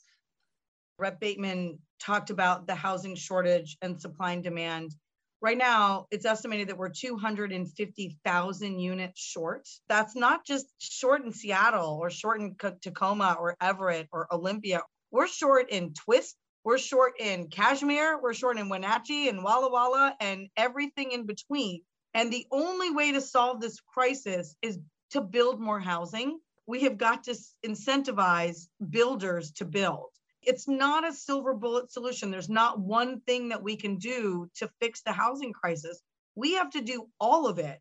Rep 0.98 1.20
Bateman 1.20 1.78
talked 2.00 2.32
about 2.32 2.66
the 2.66 2.74
housing 2.76 3.16
shortage 3.16 3.78
and 3.84 4.02
supply 4.02 4.32
and 4.32 4.44
demand 4.44 4.96
Right 5.44 5.58
now, 5.58 6.08
it's 6.10 6.24
estimated 6.24 6.70
that 6.70 6.78
we're 6.78 6.88
250,000 6.88 8.80
units 8.80 9.22
short. 9.22 9.68
That's 9.90 10.16
not 10.16 10.46
just 10.46 10.68
short 10.80 11.26
in 11.26 11.34
Seattle 11.34 12.00
or 12.02 12.10
short 12.10 12.40
in 12.40 12.56
Tacoma 12.82 13.36
or 13.38 13.58
Everett 13.60 14.08
or 14.14 14.34
Olympia. 14.34 14.84
We're 15.12 15.28
short 15.28 15.70
in 15.70 15.94
Twisp. 15.94 16.38
We're 16.64 16.78
short 16.78 17.16
in 17.20 17.50
Cashmere. 17.50 18.22
We're 18.22 18.34
short 18.34 18.58
in 18.58 18.70
Wenatchee 18.70 19.28
and 19.28 19.44
Walla 19.44 19.70
Walla 19.70 20.16
and 20.22 20.48
everything 20.56 21.12
in 21.12 21.26
between. 21.26 21.82
And 22.14 22.32
the 22.32 22.48
only 22.50 22.92
way 22.92 23.12
to 23.12 23.20
solve 23.20 23.60
this 23.60 23.82
crisis 23.82 24.56
is 24.62 24.80
to 25.12 25.20
build 25.20 25.60
more 25.60 25.82
housing, 25.82 26.40
we 26.68 26.84
have 26.84 26.98
got 26.98 27.26
to 27.26 27.36
incentivize 27.66 28.70
builders 28.90 29.52
to 29.56 29.66
build. 29.66 30.08
It's 30.46 30.68
not 30.68 31.08
a 31.08 31.14
silver 31.14 31.54
bullet 31.54 31.92
solution. 31.92 32.32
There's 32.32 32.50
not 32.50 32.80
one 32.80 33.22
thing 33.22 33.50
that 33.50 33.64
we 33.64 33.76
can 33.76 33.98
do 33.98 34.50
to 34.56 34.70
fix 34.80 35.02
the 35.02 35.12
housing 35.12 35.54
crisis. 35.54 36.02
We 36.36 36.54
have 36.54 36.72
to 36.72 36.82
do 36.82 37.08
all 37.20 37.48
of 37.48 37.60
it. 37.60 37.80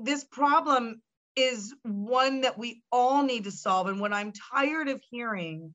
This 0.00 0.24
problem 0.24 1.02
is 1.36 1.74
one 1.82 2.42
that 2.42 2.58
we 2.58 2.82
all 2.90 3.22
need 3.22 3.44
to 3.44 3.52
solve. 3.52 3.86
And 3.86 4.00
what 4.00 4.12
I'm 4.12 4.32
tired 4.52 4.88
of 4.88 5.00
hearing 5.10 5.74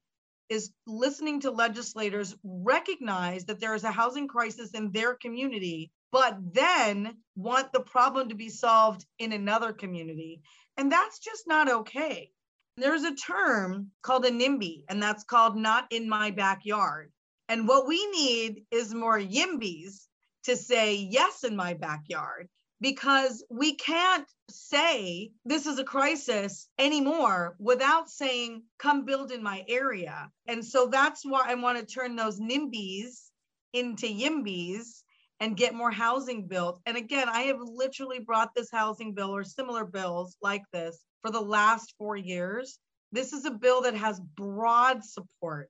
is 0.49 0.71
listening 0.85 1.41
to 1.41 1.51
legislators 1.51 2.35
recognize 2.43 3.45
that 3.45 3.59
there 3.59 3.73
is 3.73 3.83
a 3.83 3.91
housing 3.91 4.27
crisis 4.27 4.71
in 4.71 4.91
their 4.91 5.15
community, 5.15 5.91
but 6.11 6.37
then 6.53 7.17
want 7.35 7.73
the 7.73 7.79
problem 7.79 8.29
to 8.29 8.35
be 8.35 8.49
solved 8.49 9.05
in 9.17 9.31
another 9.31 9.73
community. 9.73 10.41
And 10.77 10.91
that's 10.91 11.19
just 11.19 11.47
not 11.47 11.69
okay. 11.69 12.31
There's 12.77 13.03
a 13.03 13.15
term 13.15 13.91
called 14.01 14.25
a 14.25 14.31
NIMBY, 14.31 14.83
and 14.89 15.01
that's 15.01 15.23
called 15.23 15.55
not 15.55 15.87
in 15.91 16.09
my 16.09 16.31
backyard. 16.31 17.11
And 17.47 17.67
what 17.67 17.87
we 17.87 18.05
need 18.11 18.65
is 18.69 18.93
more 18.93 19.17
YIMBYs 19.17 20.07
to 20.43 20.57
say 20.57 20.95
yes 20.95 21.43
in 21.43 21.55
my 21.55 21.73
backyard 21.73 22.49
because 22.81 23.43
we 23.49 23.75
can't 23.75 24.27
say 24.49 25.31
this 25.45 25.65
is 25.65 25.79
a 25.79 25.83
crisis 25.83 26.67
anymore 26.77 27.55
without 27.59 28.09
saying 28.09 28.63
come 28.77 29.05
build 29.05 29.31
in 29.31 29.41
my 29.41 29.63
area 29.67 30.29
and 30.47 30.63
so 30.63 30.85
that's 30.87 31.25
why 31.25 31.45
i 31.47 31.55
want 31.55 31.79
to 31.79 31.85
turn 31.85 32.15
those 32.15 32.39
nimbys 32.39 33.29
into 33.73 34.05
yimbys 34.05 35.01
and 35.39 35.57
get 35.57 35.73
more 35.73 35.89
housing 35.89 36.47
built 36.47 36.79
and 36.85 36.95
again 36.97 37.27
i 37.29 37.41
have 37.41 37.59
literally 37.59 38.19
brought 38.19 38.53
this 38.53 38.69
housing 38.71 39.13
bill 39.13 39.35
or 39.35 39.43
similar 39.43 39.85
bills 39.85 40.37
like 40.41 40.63
this 40.71 40.99
for 41.25 41.31
the 41.31 41.41
last 41.41 41.95
four 41.97 42.15
years 42.15 42.77
this 43.11 43.33
is 43.33 43.45
a 43.45 43.51
bill 43.51 43.81
that 43.81 43.95
has 43.95 44.19
broad 44.19 45.03
support 45.03 45.69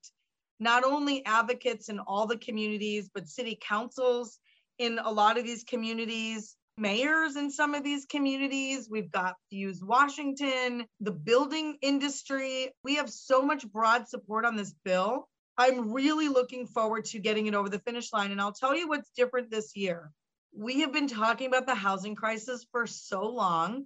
not 0.59 0.83
only 0.83 1.25
advocates 1.25 1.87
in 1.87 1.97
all 1.99 2.27
the 2.27 2.37
communities 2.37 3.09
but 3.13 3.29
city 3.29 3.57
councils 3.61 4.37
in 4.79 4.99
a 5.01 5.09
lot 5.09 5.37
of 5.37 5.45
these 5.45 5.63
communities 5.63 6.57
mayors 6.77 7.37
in 7.37 7.49
some 7.49 7.73
of 7.73 7.85
these 7.85 8.05
communities. 8.05 8.89
We've 8.91 9.09
got 9.09 9.35
Fuse 9.49 9.81
Washington, 9.81 10.85
the 10.99 11.11
building 11.11 11.77
industry. 11.81 12.71
We 12.83 12.95
have 12.95 13.09
so 13.09 13.41
much 13.41 13.65
broad 13.71 14.09
support 14.09 14.43
on 14.43 14.57
this 14.57 14.73
bill. 14.83 15.29
I'm 15.57 15.93
really 15.93 16.27
looking 16.27 16.67
forward 16.67 17.05
to 17.05 17.19
getting 17.19 17.47
it 17.47 17.55
over 17.55 17.69
the 17.69 17.79
finish 17.79 18.11
line. 18.11 18.31
And 18.31 18.41
I'll 18.41 18.51
tell 18.51 18.75
you 18.75 18.89
what's 18.89 19.09
different 19.15 19.49
this 19.49 19.73
year. 19.77 20.11
We 20.53 20.81
have 20.81 20.91
been 20.91 21.07
talking 21.07 21.47
about 21.47 21.65
the 21.65 21.75
housing 21.75 22.15
crisis 22.15 22.65
for 22.73 22.85
so 22.87 23.25
long 23.29 23.85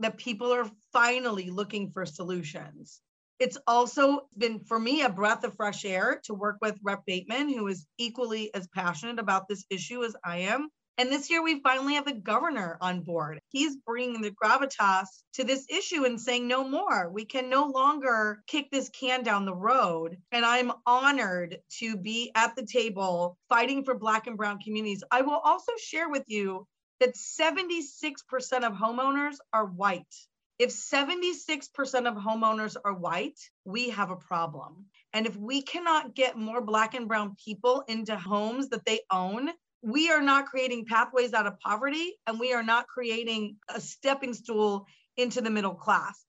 that 0.00 0.16
people 0.16 0.52
are 0.52 0.70
finally 0.92 1.50
looking 1.50 1.90
for 1.90 2.04
solutions. 2.04 3.00
It's 3.38 3.58
also 3.66 4.28
been, 4.36 4.60
for 4.60 4.78
me, 4.78 5.02
a 5.02 5.08
breath 5.08 5.44
of 5.44 5.54
fresh 5.54 5.84
air 5.86 6.20
to 6.24 6.34
work 6.34 6.58
with 6.60 6.78
Rep 6.82 7.06
Bateman, 7.06 7.48
who 7.48 7.68
is 7.68 7.86
equally 7.96 8.52
as 8.54 8.68
passionate 8.68 9.18
about 9.18 9.48
this 9.48 9.64
issue 9.70 10.04
as 10.04 10.14
I 10.24 10.38
am. 10.38 10.68
And 10.98 11.10
this 11.10 11.30
year, 11.30 11.42
we 11.42 11.60
finally 11.60 11.94
have 11.94 12.04
the 12.04 12.12
governor 12.12 12.76
on 12.82 13.00
board. 13.00 13.40
He's 13.48 13.76
bringing 13.76 14.20
the 14.20 14.32
gravitas 14.32 15.06
to 15.32 15.44
this 15.44 15.64
issue 15.70 16.04
and 16.04 16.20
saying, 16.20 16.46
no 16.46 16.68
more. 16.68 17.08
We 17.10 17.24
can 17.24 17.48
no 17.48 17.64
longer 17.64 18.42
kick 18.46 18.66
this 18.70 18.90
can 18.90 19.22
down 19.22 19.46
the 19.46 19.54
road. 19.54 20.18
And 20.30 20.44
I'm 20.44 20.72
honored 20.84 21.56
to 21.78 21.96
be 21.96 22.32
at 22.34 22.54
the 22.54 22.66
table 22.66 23.38
fighting 23.48 23.82
for 23.82 23.94
Black 23.94 24.26
and 24.26 24.36
Brown 24.36 24.58
communities. 24.58 25.02
I 25.10 25.22
will 25.22 25.40
also 25.42 25.72
share 25.78 26.10
with 26.10 26.24
you 26.26 26.66
that 27.00 27.14
76% 27.14 28.64
of 28.64 28.72
homeowners 28.74 29.36
are 29.52 29.66
white. 29.66 30.14
If 30.58 30.70
76% 30.70 31.68
of 32.06 32.14
homeowners 32.16 32.76
are 32.84 32.92
white, 32.92 33.40
we 33.64 33.88
have 33.90 34.10
a 34.10 34.16
problem. 34.16 34.84
And 35.14 35.26
if 35.26 35.34
we 35.34 35.62
cannot 35.62 36.14
get 36.14 36.36
more 36.36 36.60
Black 36.60 36.94
and 36.94 37.08
Brown 37.08 37.34
people 37.42 37.82
into 37.88 38.14
homes 38.14 38.68
that 38.68 38.84
they 38.84 39.00
own, 39.10 39.48
we 39.82 40.10
are 40.10 40.20
not 40.20 40.46
creating 40.46 40.84
pathways 40.84 41.32
out 41.32 41.46
of 41.46 41.58
poverty 41.60 42.12
and 42.26 42.38
we 42.38 42.52
are 42.52 42.62
not 42.62 42.86
creating 42.86 43.56
a 43.74 43.80
stepping 43.80 44.34
stool 44.34 44.86
into 45.16 45.40
the 45.40 45.50
middle 45.50 45.74
class. 45.74 46.22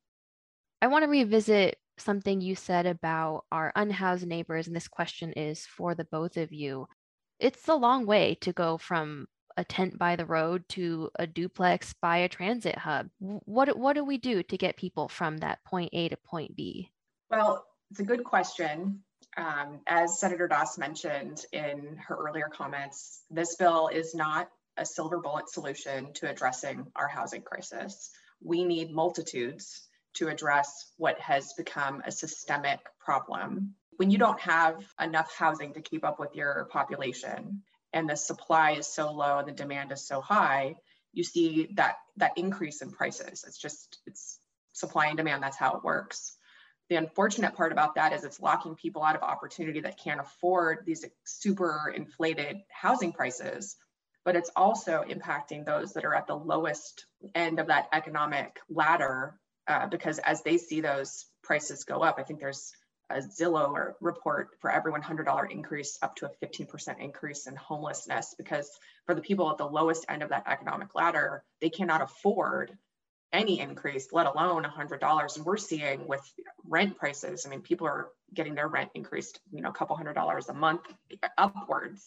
I 0.82 0.88
want 0.88 1.04
to 1.04 1.10
revisit 1.10 1.78
something 1.98 2.40
you 2.40 2.56
said 2.56 2.86
about 2.86 3.44
our 3.52 3.72
unhoused 3.76 4.26
neighbors, 4.26 4.68
and 4.68 4.76
this 4.76 4.88
question 4.88 5.34
is 5.34 5.66
for 5.66 5.94
the 5.94 6.06
both 6.06 6.38
of 6.38 6.52
you. 6.52 6.88
It's 7.40 7.68
a 7.68 7.76
long 7.76 8.06
way 8.06 8.38
to 8.42 8.54
go 8.54 8.78
from 8.78 9.28
a 9.58 9.64
tent 9.64 9.98
by 9.98 10.16
the 10.16 10.26
road 10.26 10.68
to 10.70 11.10
a 11.18 11.28
duplex 11.28 11.94
by 12.02 12.18
a 12.18 12.30
transit 12.30 12.78
hub. 12.78 13.10
What, 13.20 13.78
what 13.78 13.94
do 13.94 14.04
we 14.04 14.18
do 14.18 14.44
to 14.44 14.58
get 14.58 14.78
people 14.78 15.08
from 15.08 15.38
that 15.38 15.64
point 15.64 15.90
A 15.94 16.10
to 16.10 16.18
point 16.18 16.56
B? 16.56 16.92
Well, 17.30 17.66
it's 17.90 18.00
a 18.00 18.04
good 18.04 18.24
question. 18.24 19.04
Um, 19.38 19.80
as 19.88 20.20
Senator 20.20 20.48
Das 20.48 20.78
mentioned 20.78 21.46
in 21.54 21.98
her 22.08 22.16
earlier 22.16 22.50
comments, 22.52 23.22
this 23.30 23.56
bill 23.56 23.88
is 23.88 24.14
not 24.14 24.50
a 24.78 24.86
silver 24.86 25.20
bullet 25.20 25.50
solution 25.50 26.14
to 26.14 26.30
addressing 26.30 26.88
our 26.96 27.08
housing 27.08 27.42
crisis. 27.42 28.12
We 28.44 28.64
need 28.64 28.92
multitudes 28.92 29.88
to 30.16 30.28
address 30.28 30.92
what 30.98 31.20
has 31.20 31.54
become 31.54 32.02
a 32.06 32.12
systemic 32.12 32.80
problem. 33.00 33.76
When 33.98 34.10
you 34.10 34.18
don't 34.18 34.40
have 34.42 34.84
enough 35.00 35.34
housing 35.38 35.74
to 35.74 35.82
keep 35.82 36.04
up 36.04 36.20
with 36.20 36.36
your 36.36 36.68
population 36.72 37.62
and 37.94 38.10
the 38.10 38.16
supply 38.16 38.72
is 38.72 38.88
so 38.88 39.12
low 39.12 39.40
and 39.40 39.48
the 39.48 39.52
demand 39.52 39.92
is 39.92 40.06
so 40.06 40.22
high, 40.22 40.76
you 41.14 41.24
see 41.24 41.70
that 41.76 41.96
that 42.18 42.32
increase 42.38 42.82
in 42.82 42.92
prices. 42.92 43.44
It's 43.46 43.58
just 43.58 44.00
it's 44.06 44.40
supply 44.74 45.08
and 45.08 45.18
demand, 45.18 45.44
that's 45.44 45.58
how 45.58 45.76
it 45.76 45.84
works. 45.84 46.38
The 46.90 46.96
unfortunate 46.98 47.56
part 47.56 47.72
about 47.72 47.96
that 47.96 48.14
is 48.14 48.24
it's 48.24 48.40
locking 48.40 48.76
people 48.76 49.04
out 49.04 49.16
of 49.16 49.24
opportunity 49.24 49.82
that 49.82 50.00
can't 50.00 50.20
afford 50.20 50.80
these 50.86 51.06
super 51.24 51.94
inflated 51.96 52.58
housing 52.70 53.14
prices, 53.14 53.78
but 54.26 54.36
it's 54.36 54.52
also 54.56 55.04
impacting 55.08 55.66
those 55.66 55.94
that 55.94 56.06
are 56.06 56.14
at 56.14 56.28
the 56.28 56.36
lowest 56.36 57.06
end 57.34 57.60
of 57.60 57.68
that 57.68 57.88
economic 57.94 58.60
ladder 58.70 59.40
uh, 59.68 59.88
because 59.88 60.20
as 60.20 60.44
they 60.44 60.58
see 60.58 60.82
those 60.82 61.26
prices 61.44 61.84
go 61.84 62.02
up, 62.02 62.18
I 62.18 62.24
think 62.24 62.40
there's 62.40 62.74
a 63.18 63.22
Zillow 63.22 63.94
report 64.00 64.50
for 64.60 64.72
every 64.72 64.92
$100 64.92 65.52
increase 65.52 65.98
up 66.02 66.16
to 66.18 66.26
a 66.26 66.46
15% 66.46 67.00
increase 67.00 67.48
in 67.48 67.56
homelessness 67.56 68.36
because 68.38 68.70
for 69.06 69.16
the 69.16 69.22
people 69.22 69.50
at 69.52 69.58
the 69.58 69.68
lowest 69.68 70.06
end 70.10 70.24
of 70.24 70.30
that 70.30 70.48
economic 70.48 70.94
ladder, 70.96 71.44
they 71.60 71.70
cannot 71.70 72.02
afford 72.02 72.78
any 73.34 73.60
increase, 73.60 74.10
let 74.12 74.26
alone 74.26 74.64
$100. 74.64 75.36
And 75.36 75.46
we're 75.46 75.58
seeing 75.58 76.08
with 76.08 76.22
rent 76.68 76.98
prices, 76.98 77.46
I 77.46 77.50
mean, 77.50 77.62
people 77.62 77.88
are 77.88 78.10
getting 78.34 78.56
their 78.56 78.68
rent 78.68 78.92
increased, 78.94 79.40
you 79.52 79.62
know, 79.62 79.70
a 79.70 79.74
couple 79.74 79.96
hundred 79.96 80.14
dollars 80.14 80.50
a 80.50 80.54
month 80.54 80.82
upwards. 81.38 82.06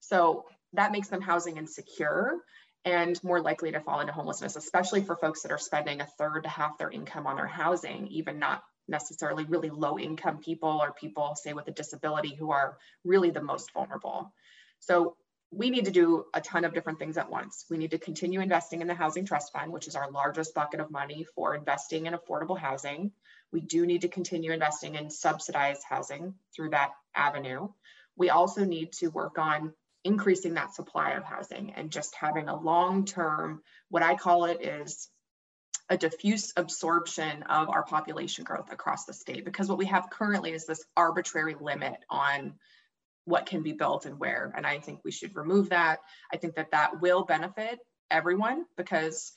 So 0.00 0.46
that 0.72 0.92
makes 0.92 1.08
them 1.08 1.20
housing 1.20 1.56
insecure 1.56 2.38
and 2.84 3.22
more 3.22 3.40
likely 3.40 3.72
to 3.72 3.80
fall 3.80 4.00
into 4.00 4.12
homelessness, 4.12 4.56
especially 4.56 5.02
for 5.02 5.16
folks 5.16 5.42
that 5.42 5.52
are 5.52 5.58
spending 5.58 6.00
a 6.00 6.06
third 6.06 6.44
to 6.44 6.48
half 6.48 6.78
their 6.78 6.90
income 6.90 7.26
on 7.26 7.36
their 7.36 7.46
housing, 7.46 8.06
even 8.08 8.38
not 8.38 8.62
necessarily 8.88 9.44
really 9.44 9.70
low 9.70 9.98
income 9.98 10.38
people 10.38 10.80
or 10.82 10.92
people, 10.92 11.34
say, 11.36 11.52
with 11.52 11.68
a 11.68 11.72
disability 11.72 12.34
who 12.34 12.50
are 12.50 12.78
really 13.04 13.30
the 13.30 13.42
most 13.42 13.72
vulnerable. 13.72 14.32
So 14.80 15.16
we 15.50 15.70
need 15.70 15.86
to 15.86 15.90
do 15.90 16.26
a 16.34 16.40
ton 16.40 16.64
of 16.64 16.74
different 16.74 16.98
things 16.98 17.16
at 17.16 17.30
once. 17.30 17.64
We 17.70 17.78
need 17.78 17.92
to 17.92 17.98
continue 17.98 18.40
investing 18.40 18.82
in 18.82 18.86
the 18.86 18.94
Housing 18.94 19.24
Trust 19.24 19.52
Fund, 19.52 19.72
which 19.72 19.88
is 19.88 19.96
our 19.96 20.10
largest 20.10 20.54
bucket 20.54 20.80
of 20.80 20.90
money 20.90 21.26
for 21.34 21.54
investing 21.54 22.06
in 22.06 22.14
affordable 22.14 22.58
housing. 22.58 23.12
We 23.50 23.60
do 23.60 23.86
need 23.86 24.02
to 24.02 24.08
continue 24.08 24.52
investing 24.52 24.94
in 24.94 25.10
subsidized 25.10 25.82
housing 25.88 26.34
through 26.54 26.70
that 26.70 26.90
avenue. 27.14 27.68
We 28.16 28.30
also 28.30 28.64
need 28.64 28.92
to 28.94 29.08
work 29.08 29.38
on 29.38 29.72
increasing 30.04 30.54
that 30.54 30.74
supply 30.74 31.12
of 31.12 31.24
housing 31.24 31.72
and 31.76 31.90
just 31.90 32.14
having 32.14 32.48
a 32.48 32.60
long 32.60 33.04
term, 33.04 33.62
what 33.88 34.02
I 34.02 34.16
call 34.16 34.44
it 34.44 34.62
is 34.62 35.08
a 35.90 35.96
diffuse 35.96 36.52
absorption 36.56 37.42
of 37.44 37.68
our 37.68 37.82
population 37.82 38.44
growth 38.44 38.72
across 38.72 39.04
the 39.04 39.12
state. 39.12 39.44
Because 39.44 39.68
what 39.68 39.78
we 39.78 39.86
have 39.86 40.10
currently 40.10 40.52
is 40.52 40.66
this 40.66 40.84
arbitrary 40.96 41.56
limit 41.60 41.98
on 42.10 42.54
what 43.24 43.46
can 43.46 43.62
be 43.62 43.72
built 43.72 44.06
and 44.06 44.18
where. 44.18 44.52
And 44.56 44.66
I 44.66 44.80
think 44.80 45.00
we 45.04 45.12
should 45.12 45.36
remove 45.36 45.70
that. 45.70 46.00
I 46.32 46.36
think 46.36 46.56
that 46.56 46.72
that 46.72 47.00
will 47.00 47.24
benefit 47.24 47.78
everyone 48.10 48.64
because 48.76 49.32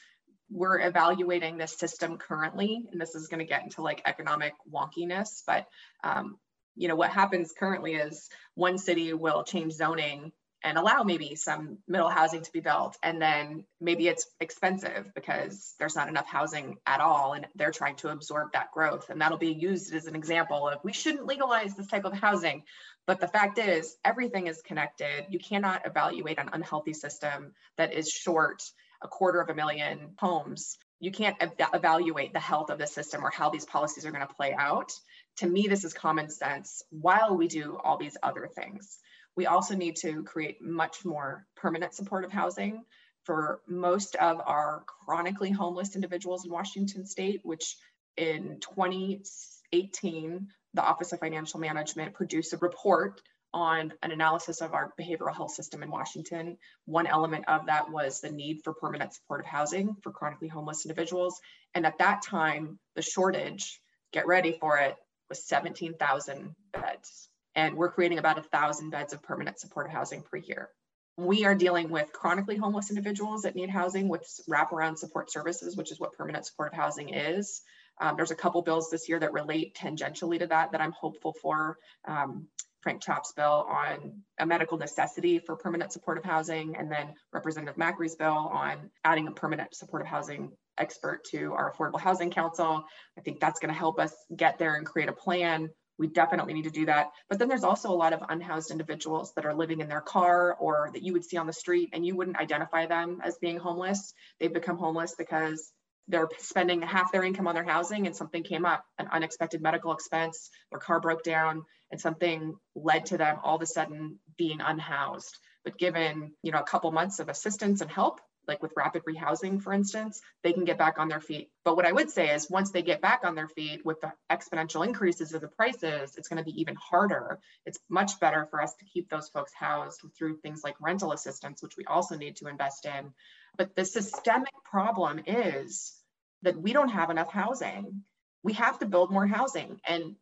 we're 0.50 0.79
evaluating 0.81 1.58
this 1.58 1.77
system 1.77 2.17
currently, 2.17 2.88
and 2.91 3.00
this 3.00 3.15
is 3.15 3.29
going 3.29 3.39
to 3.39 3.46
get 3.46 3.63
into 3.63 3.81
like 3.81 4.01
economic 4.05 4.53
wonkiness. 4.72 5.43
But 5.48 5.67
um, 6.03 6.38
you 6.75 6.88
know 6.88 6.96
what 6.96 7.12
happens 7.12 7.53
currently 7.58 7.96
is 7.96 8.29
one 8.55 8.77
city 8.77 9.13
will 9.13 9.43
change 9.43 9.74
zoning 9.74 10.31
and 10.63 10.77
allow 10.77 11.03
maybe 11.03 11.35
some 11.35 11.77
middle 11.87 12.09
housing 12.09 12.41
to 12.41 12.51
be 12.51 12.59
built, 12.59 12.97
and 13.01 13.21
then 13.21 13.65
maybe 13.79 14.07
it's 14.07 14.27
expensive 14.39 15.11
because 15.15 15.75
there's 15.79 15.95
not 15.95 16.09
enough 16.09 16.27
housing 16.27 16.77
at 16.85 17.01
all, 17.01 17.33
and 17.33 17.47
they're 17.55 17.71
trying 17.71 17.95
to 17.97 18.09
absorb 18.09 18.53
that 18.53 18.71
growth, 18.71 19.09
and 19.09 19.21
that'll 19.21 19.37
be 19.37 19.53
used 19.53 19.93
as 19.93 20.07
an 20.07 20.15
example 20.15 20.67
of 20.67 20.83
we 20.83 20.93
shouldn't 20.93 21.25
legalize 21.25 21.75
this 21.75 21.87
type 21.87 22.05
of 22.05 22.13
housing. 22.13 22.63
But 23.07 23.19
the 23.19 23.27
fact 23.27 23.57
is, 23.57 23.97
everything 24.05 24.47
is 24.47 24.61
connected. 24.61 25.25
You 25.29 25.39
cannot 25.39 25.85
evaluate 25.85 26.37
an 26.37 26.49
unhealthy 26.53 26.93
system 26.93 27.53
that 27.77 27.93
is 27.93 28.09
short 28.09 28.61
a 29.01 29.07
quarter 29.07 29.41
of 29.41 29.49
a 29.49 29.55
million 29.55 30.13
homes, 30.17 30.77
you 30.99 31.11
can't 31.11 31.35
ev- 31.39 31.53
evaluate 31.73 32.31
the 32.31 32.39
health 32.39 32.69
of 32.69 32.77
the 32.77 32.87
system 32.87 33.25
or 33.25 33.31
how 33.31 33.49
these 33.49 33.65
policies 33.65 34.05
are 34.05 34.11
going 34.11 34.25
to 34.25 34.33
play 34.33 34.53
out. 34.53 34.91
To 35.37 35.47
me, 35.47 35.67
this 35.67 35.83
is 35.83 35.93
common 35.93 36.29
sense 36.29 36.83
while 36.91 37.35
we 37.35 37.47
do 37.47 37.77
all 37.83 37.97
these 37.97 38.17
other 38.21 38.47
things. 38.47 38.99
We 39.35 39.45
also 39.45 39.75
need 39.75 39.95
to 39.97 40.23
create 40.23 40.61
much 40.61 41.05
more 41.05 41.45
permanent 41.55 41.93
supportive 41.93 42.31
housing 42.31 42.83
for 43.23 43.61
most 43.67 44.15
of 44.15 44.41
our 44.45 44.83
chronically 45.05 45.51
homeless 45.51 45.95
individuals 45.95 46.45
in 46.45 46.51
Washington 46.51 47.05
state, 47.05 47.41
which 47.43 47.75
in 48.17 48.59
2018, 48.59 50.47
the 50.73 50.83
Office 50.83 51.13
of 51.13 51.19
Financial 51.19 51.59
Management 51.59 52.13
produced 52.13 52.53
a 52.53 52.57
report 52.57 53.21
on 53.53 53.93
an 54.01 54.11
analysis 54.11 54.61
of 54.61 54.73
our 54.73 54.93
behavioral 55.00 55.35
health 55.35 55.51
system 55.51 55.83
in 55.83 55.91
Washington. 55.91 56.57
One 56.85 57.07
element 57.07 57.45
of 57.47 57.65
that 57.65 57.91
was 57.91 58.21
the 58.21 58.31
need 58.31 58.61
for 58.63 58.73
permanent 58.73 59.13
supportive 59.13 59.45
housing 59.45 59.95
for 60.01 60.11
chronically 60.11 60.47
homeless 60.47 60.85
individuals. 60.85 61.39
And 61.73 61.85
at 61.85 61.97
that 62.00 62.21
time, 62.21 62.79
the 62.95 63.01
shortage, 63.01 63.81
get 64.13 64.27
ready 64.27 64.57
for 64.59 64.77
it, 64.77 64.95
was 65.29 65.47
17,000 65.47 66.55
beds. 66.73 67.29
And 67.55 67.75
we're 67.75 67.91
creating 67.91 68.17
about 68.17 68.38
a 68.38 68.43
thousand 68.43 68.91
beds 68.91 69.13
of 69.13 69.22
permanent 69.22 69.60
supportive 69.60 69.91
housing 69.91 70.24
per 70.24 70.38
year. 70.38 70.70
We 71.17 71.46
are 71.46 71.55
dealing 71.55 71.89
with 71.89 72.12
chronically 72.13 72.55
homeless 72.55 72.89
individuals 72.89 73.41
that 73.41 73.55
need 73.55 73.70
housing 73.70 74.08
with 74.08 74.24
wraparound 74.50 74.98
support 74.98 75.31
services, 75.31 75.75
which 75.75 75.91
is 75.91 76.00
what 76.00 76.13
permanent 76.13 76.46
supportive 76.46 76.77
housing 76.77 77.10
is. 77.13 77.62
Um, 78.00 78.15
there's 78.15 78.31
a 78.31 78.36
couple 78.36 78.62
bills 78.62 78.89
this 78.89 79.10
year 79.10 79.20
that 79.20 79.34
relate 79.34 79.75
tangentially 79.75 80.39
to 80.39 80.48
that 80.48 80.72
that 80.72 80.81
I'm 80.81 80.93
hopeful 80.93 81.34
for. 81.41 81.77
Um, 82.08 82.48
Frank 82.81 83.01
Chopp's 83.01 83.31
bill 83.34 83.67
on 83.70 84.24
a 84.39 84.46
medical 84.46 84.77
necessity 84.77 85.38
for 85.38 85.55
permanent 85.55 85.91
supportive 85.91 86.24
housing, 86.24 86.75
and 86.75 86.91
then 86.91 87.13
Representative 87.31 87.77
Macri's 87.77 88.15
bill 88.15 88.50
on 88.51 88.89
adding 89.03 89.27
a 89.27 89.31
permanent 89.31 89.75
supportive 89.75 90.08
housing 90.08 90.51
expert 90.77 91.24
to 91.25 91.53
our 91.53 91.72
Affordable 91.72 92.00
Housing 92.00 92.31
Council. 92.31 92.84
I 93.17 93.22
think 93.22 93.39
that's 93.39 93.60
going 93.60 93.72
to 93.72 93.77
help 93.77 94.00
us 94.00 94.13
get 94.36 94.58
there 94.58 94.75
and 94.75 94.86
create 94.86 95.10
a 95.10 95.13
plan. 95.13 95.70
We 96.01 96.08
definitely 96.08 96.55
need 96.55 96.63
to 96.63 96.72
do 96.72 96.88
that. 96.88 97.12
But 97.29 97.38
then 97.38 97.48
there's 97.48 97.63
also 97.63 97.91
a 97.91 97.93
lot 97.93 98.12
of 98.12 98.24
unhoused 98.27 98.72
individuals 98.72 99.34
that 99.36 99.46
are 99.46 99.53
living 99.53 99.81
in 99.81 99.88
their 99.88 100.01
car 100.01 100.55
or 100.55 100.89
that 100.91 101.03
you 101.03 101.13
would 101.13 101.24
see 101.24 101.38
on 101.38 101.46
the 101.46 101.53
street 101.53 101.91
and 101.93 102.03
you 102.03 102.15
wouldn't 102.15 102.39
identify 102.39 102.88
them 102.88 103.20
as 103.24 103.38
being 103.38 103.58
homeless. 103.58 104.15
They've 104.39 104.51
become 104.51 104.79
homeless 104.79 105.13
because 105.15 105.72
they're 106.08 106.27
spending 106.39 106.81
half 106.81 107.12
their 107.12 107.24
income 107.24 107.46
on 107.46 107.53
their 107.53 107.63
housing 107.63 108.08
and 108.08 108.15
something 108.15 108.41
came 108.41 108.65
up, 108.65 108.84
an 108.98 109.10
unexpected 109.12 109.62
medical 109.62 109.93
expense, 109.93 110.50
their 110.72 110.79
car 110.79 111.00
broke 111.00 111.22
down, 111.22 111.65
and 111.91 112.01
something 112.01 112.55
led 112.74 113.05
to 113.05 113.20
them 113.20 113.38
all 113.43 113.58
of 113.58 113.62
a 113.62 113.67
sudden 113.67 114.17
being 114.39 114.60
unhoused. 114.60 115.38
But 115.63 115.77
given, 115.77 116.34
you 116.41 116.51
know, 116.51 116.62
a 116.62 116.63
couple 116.63 116.91
months 116.91 117.20
of 117.20 117.29
assistance 117.29 117.81
and 117.81 117.91
help, 117.91 118.22
like 118.48 118.62
with 118.62 118.74
rapid 118.75 119.03
rehousing, 119.05 119.62
for 119.62 119.74
instance, 119.74 120.21
they 120.43 120.53
can 120.53 120.65
get 120.65 120.77
back 120.77 120.98
on 120.98 121.07
their 121.07 121.21
feet. 121.21 121.50
But 121.63 121.75
what 121.75 121.86
I 121.86 121.91
would 121.91 122.10
say 122.10 122.33
is 122.33 122.50
once 122.50 122.71
they 122.71 122.81
get 122.81 123.01
back 123.01 123.21
on 123.24 123.36
their 123.36 123.48
feet 123.48 123.86
with 123.86 124.01
the 124.01 124.12
exponential 124.31 124.86
increases 124.86 125.33
of 125.33 125.41
the 125.41 125.48
prices, 125.48 126.15
it's 126.17 126.27
going 126.27 126.43
to 126.43 126.50
be 126.50 126.60
even 126.60 126.75
harder. 126.75 127.39
It's 127.65 127.79
much 127.89 128.19
better 128.19 128.48
for 128.50 128.62
us 128.62 128.74
to 128.75 128.86
keep 128.86 129.10
those 129.10 129.29
folks 129.29 129.53
housed 129.53 130.01
through 130.17 130.38
things 130.38 130.63
like 130.63 130.75
rental 130.81 131.12
assistance, 131.12 131.62
which 131.62 131.77
we 131.77 131.86
also 131.86 132.17
need 132.17 132.38
to 132.38 132.48
invest 132.48 132.86
in. 132.86 133.13
But 133.57 133.75
the 133.75 133.86
systemic 133.86 134.53
problem 134.63 135.21
is 135.25 135.93
that 136.41 136.60
we 136.60 136.74
don't 136.74 136.89
have 136.89 137.10
enough 137.10 137.31
housing. 137.31 138.03
We 138.43 138.53
have 138.53 138.79
to 138.79 138.86
build 138.86 139.12
more 139.12 139.27
housing. 139.27 139.79
And 139.88 140.15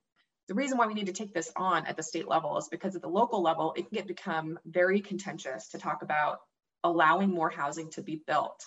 the 0.49 0.55
reason 0.55 0.77
why 0.77 0.87
we 0.87 0.95
need 0.95 1.05
to 1.05 1.13
take 1.13 1.33
this 1.33 1.51
on 1.55 1.85
at 1.85 1.95
the 1.95 2.03
state 2.03 2.27
level 2.27 2.57
is 2.57 2.67
because 2.69 2.95
at 2.95 3.01
the 3.01 3.07
local 3.07 3.41
level, 3.41 3.73
it 3.77 3.87
can 3.87 3.95
get 3.95 4.07
become 4.07 4.59
very 4.65 4.99
contentious 4.99 5.69
to 5.69 5.77
talk 5.77 6.01
about 6.01 6.39
allowing 6.83 7.29
more 7.29 7.49
housing 7.49 7.89
to 7.91 8.01
be 8.01 8.21
built. 8.25 8.63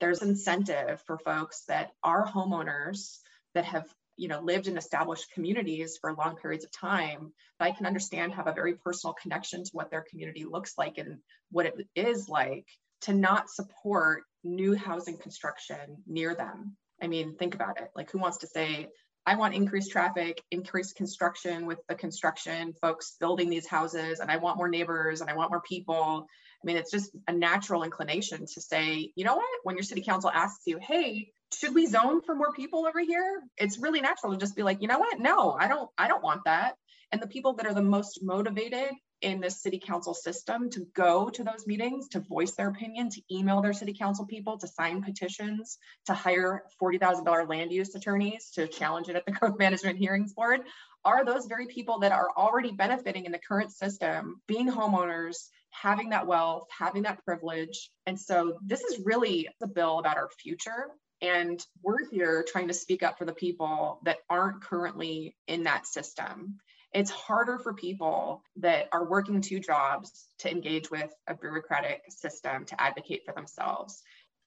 There's 0.00 0.22
incentive 0.22 1.02
for 1.06 1.18
folks 1.18 1.64
that 1.68 1.90
are 2.02 2.26
homeowners 2.26 3.18
that 3.54 3.64
have 3.64 3.86
you 4.16 4.28
know 4.28 4.40
lived 4.40 4.66
in 4.66 4.76
established 4.76 5.32
communities 5.32 5.98
for 6.00 6.12
long 6.14 6.34
periods 6.36 6.64
of 6.64 6.72
time 6.72 7.32
that 7.58 7.66
i 7.66 7.70
can 7.70 7.86
understand 7.86 8.32
have 8.32 8.48
a 8.48 8.52
very 8.52 8.74
personal 8.74 9.14
connection 9.14 9.62
to 9.62 9.70
what 9.72 9.92
their 9.92 10.04
community 10.10 10.44
looks 10.44 10.74
like 10.76 10.98
and 10.98 11.18
what 11.52 11.66
it 11.66 11.74
is 11.94 12.28
like 12.28 12.66
to 13.00 13.14
not 13.14 13.48
support 13.48 14.24
new 14.44 14.74
housing 14.74 15.16
construction 15.18 16.02
near 16.06 16.34
them. 16.34 16.76
I 17.02 17.06
mean, 17.06 17.36
think 17.36 17.54
about 17.54 17.80
it. 17.80 17.90
Like, 17.94 18.10
who 18.10 18.18
wants 18.18 18.38
to 18.38 18.46
say, 18.46 18.88
I 19.26 19.36
want 19.36 19.54
increased 19.54 19.90
traffic, 19.90 20.42
increased 20.50 20.96
construction 20.96 21.66
with 21.66 21.78
the 21.88 21.94
construction 21.94 22.72
folks 22.80 23.16
building 23.20 23.50
these 23.50 23.66
houses, 23.66 24.20
and 24.20 24.30
I 24.30 24.38
want 24.38 24.56
more 24.56 24.68
neighbors 24.68 25.20
and 25.20 25.28
I 25.28 25.34
want 25.34 25.50
more 25.50 25.60
people. 25.60 26.26
I 26.62 26.66
mean, 26.66 26.76
it's 26.76 26.90
just 26.90 27.10
a 27.28 27.32
natural 27.32 27.84
inclination 27.84 28.46
to 28.46 28.60
say, 28.60 29.12
you 29.14 29.24
know 29.24 29.36
what, 29.36 29.46
when 29.62 29.76
your 29.76 29.84
city 29.84 30.02
council 30.02 30.30
asks 30.30 30.66
you, 30.66 30.78
hey, 30.78 31.30
should 31.54 31.74
we 31.74 31.86
zone 31.86 32.20
for 32.22 32.34
more 32.34 32.52
people 32.52 32.86
over 32.86 33.00
here? 33.00 33.40
It's 33.56 33.78
really 33.78 34.00
natural 34.00 34.32
to 34.32 34.38
just 34.38 34.56
be 34.56 34.62
like, 34.62 34.82
you 34.82 34.88
know 34.88 34.98
what? 34.98 35.20
No, 35.20 35.52
I 35.52 35.68
don't, 35.68 35.88
I 35.96 36.08
don't 36.08 36.22
want 36.22 36.42
that. 36.44 36.74
And 37.12 37.22
the 37.22 37.26
people 37.26 37.54
that 37.54 37.66
are 37.66 37.74
the 37.74 37.82
most 37.82 38.20
motivated 38.22 38.90
in 39.20 39.40
the 39.40 39.50
city 39.50 39.80
council 39.84 40.14
system 40.14 40.70
to 40.70 40.86
go 40.94 41.28
to 41.30 41.42
those 41.42 41.66
meetings, 41.66 42.08
to 42.08 42.20
voice 42.20 42.52
their 42.52 42.68
opinion, 42.68 43.10
to 43.10 43.22
email 43.32 43.60
their 43.62 43.72
city 43.72 43.94
council 43.94 44.26
people, 44.26 44.58
to 44.58 44.68
sign 44.68 45.02
petitions, 45.02 45.78
to 46.06 46.14
hire 46.14 46.62
$40,000 46.80 47.48
land 47.48 47.72
use 47.72 47.94
attorneys 47.94 48.50
to 48.54 48.68
challenge 48.68 49.08
it 49.08 49.16
at 49.16 49.24
the 49.26 49.32
growth 49.38 49.58
management 49.58 49.98
hearings 49.98 50.32
board, 50.34 50.60
are 51.04 51.24
those 51.24 51.46
very 51.46 51.66
people 51.66 52.00
that 52.00 52.12
are 52.12 52.28
already 52.36 52.72
benefiting 52.72 53.24
in 53.24 53.32
the 53.32 53.38
current 53.38 53.72
system, 53.72 54.40
being 54.46 54.70
homeowners, 54.70 55.48
having 55.80 56.10
that 56.10 56.26
wealth, 56.26 56.68
having 56.76 57.02
that 57.02 57.24
privilege. 57.24 57.90
And 58.06 58.18
so 58.18 58.58
this 58.62 58.82
is 58.82 59.04
really 59.04 59.48
a 59.62 59.66
bill 59.66 59.98
about 59.98 60.16
our 60.16 60.28
future. 60.40 60.90
And 61.20 61.60
we're 61.82 62.08
here 62.10 62.44
trying 62.46 62.68
to 62.68 62.74
speak 62.74 63.02
up 63.02 63.18
for 63.18 63.24
the 63.24 63.32
people 63.32 64.00
that 64.04 64.18
aren't 64.30 64.62
currently 64.62 65.36
in 65.46 65.64
that 65.64 65.86
system 65.86 66.58
it's 66.92 67.10
harder 67.10 67.58
for 67.58 67.74
people 67.74 68.42
that 68.56 68.88
are 68.92 69.08
working 69.08 69.40
two 69.40 69.60
jobs 69.60 70.26
to 70.38 70.50
engage 70.50 70.90
with 70.90 71.12
a 71.26 71.34
bureaucratic 71.34 72.02
system 72.08 72.64
to 72.66 72.80
advocate 72.80 73.24
for 73.26 73.34
themselves. 73.34 74.02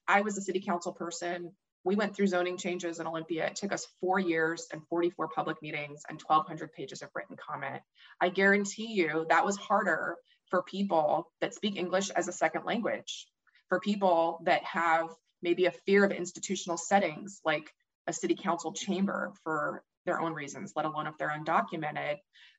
I 0.08 0.22
was 0.22 0.36
a 0.36 0.42
city 0.42 0.60
council 0.60 0.92
person. 0.92 1.52
We 1.84 1.96
went 1.96 2.14
through 2.14 2.28
zoning 2.28 2.56
changes 2.58 2.98
in 2.98 3.06
Olympia. 3.06 3.46
It 3.46 3.56
took 3.56 3.72
us 3.72 3.86
four 4.00 4.18
years 4.18 4.68
and 4.72 4.82
44 4.88 5.28
public 5.28 5.62
meetings 5.62 6.02
and 6.08 6.20
1,200 6.20 6.72
pages 6.72 7.02
of 7.02 7.10
written 7.14 7.36
comment. 7.36 7.82
I 8.20 8.28
guarantee 8.28 8.92
you 8.92 9.26
that 9.28 9.44
was 9.44 9.56
harder 9.56 10.16
for 10.52 10.62
people 10.62 11.32
that 11.40 11.54
speak 11.54 11.76
English 11.76 12.10
as 12.10 12.28
a 12.28 12.32
second 12.32 12.66
language, 12.66 13.26
for 13.70 13.80
people 13.80 14.42
that 14.44 14.62
have 14.64 15.08
maybe 15.40 15.64
a 15.64 15.72
fear 15.86 16.04
of 16.04 16.12
institutional 16.12 16.76
settings 16.76 17.40
like 17.42 17.72
a 18.06 18.12
city 18.12 18.34
council 18.34 18.74
chamber 18.74 19.32
for 19.42 19.82
their 20.04 20.20
own 20.20 20.34
reasons, 20.34 20.74
let 20.76 20.84
alone 20.84 21.06
if 21.06 21.16
they're 21.16 21.34
undocumented, 21.34 22.16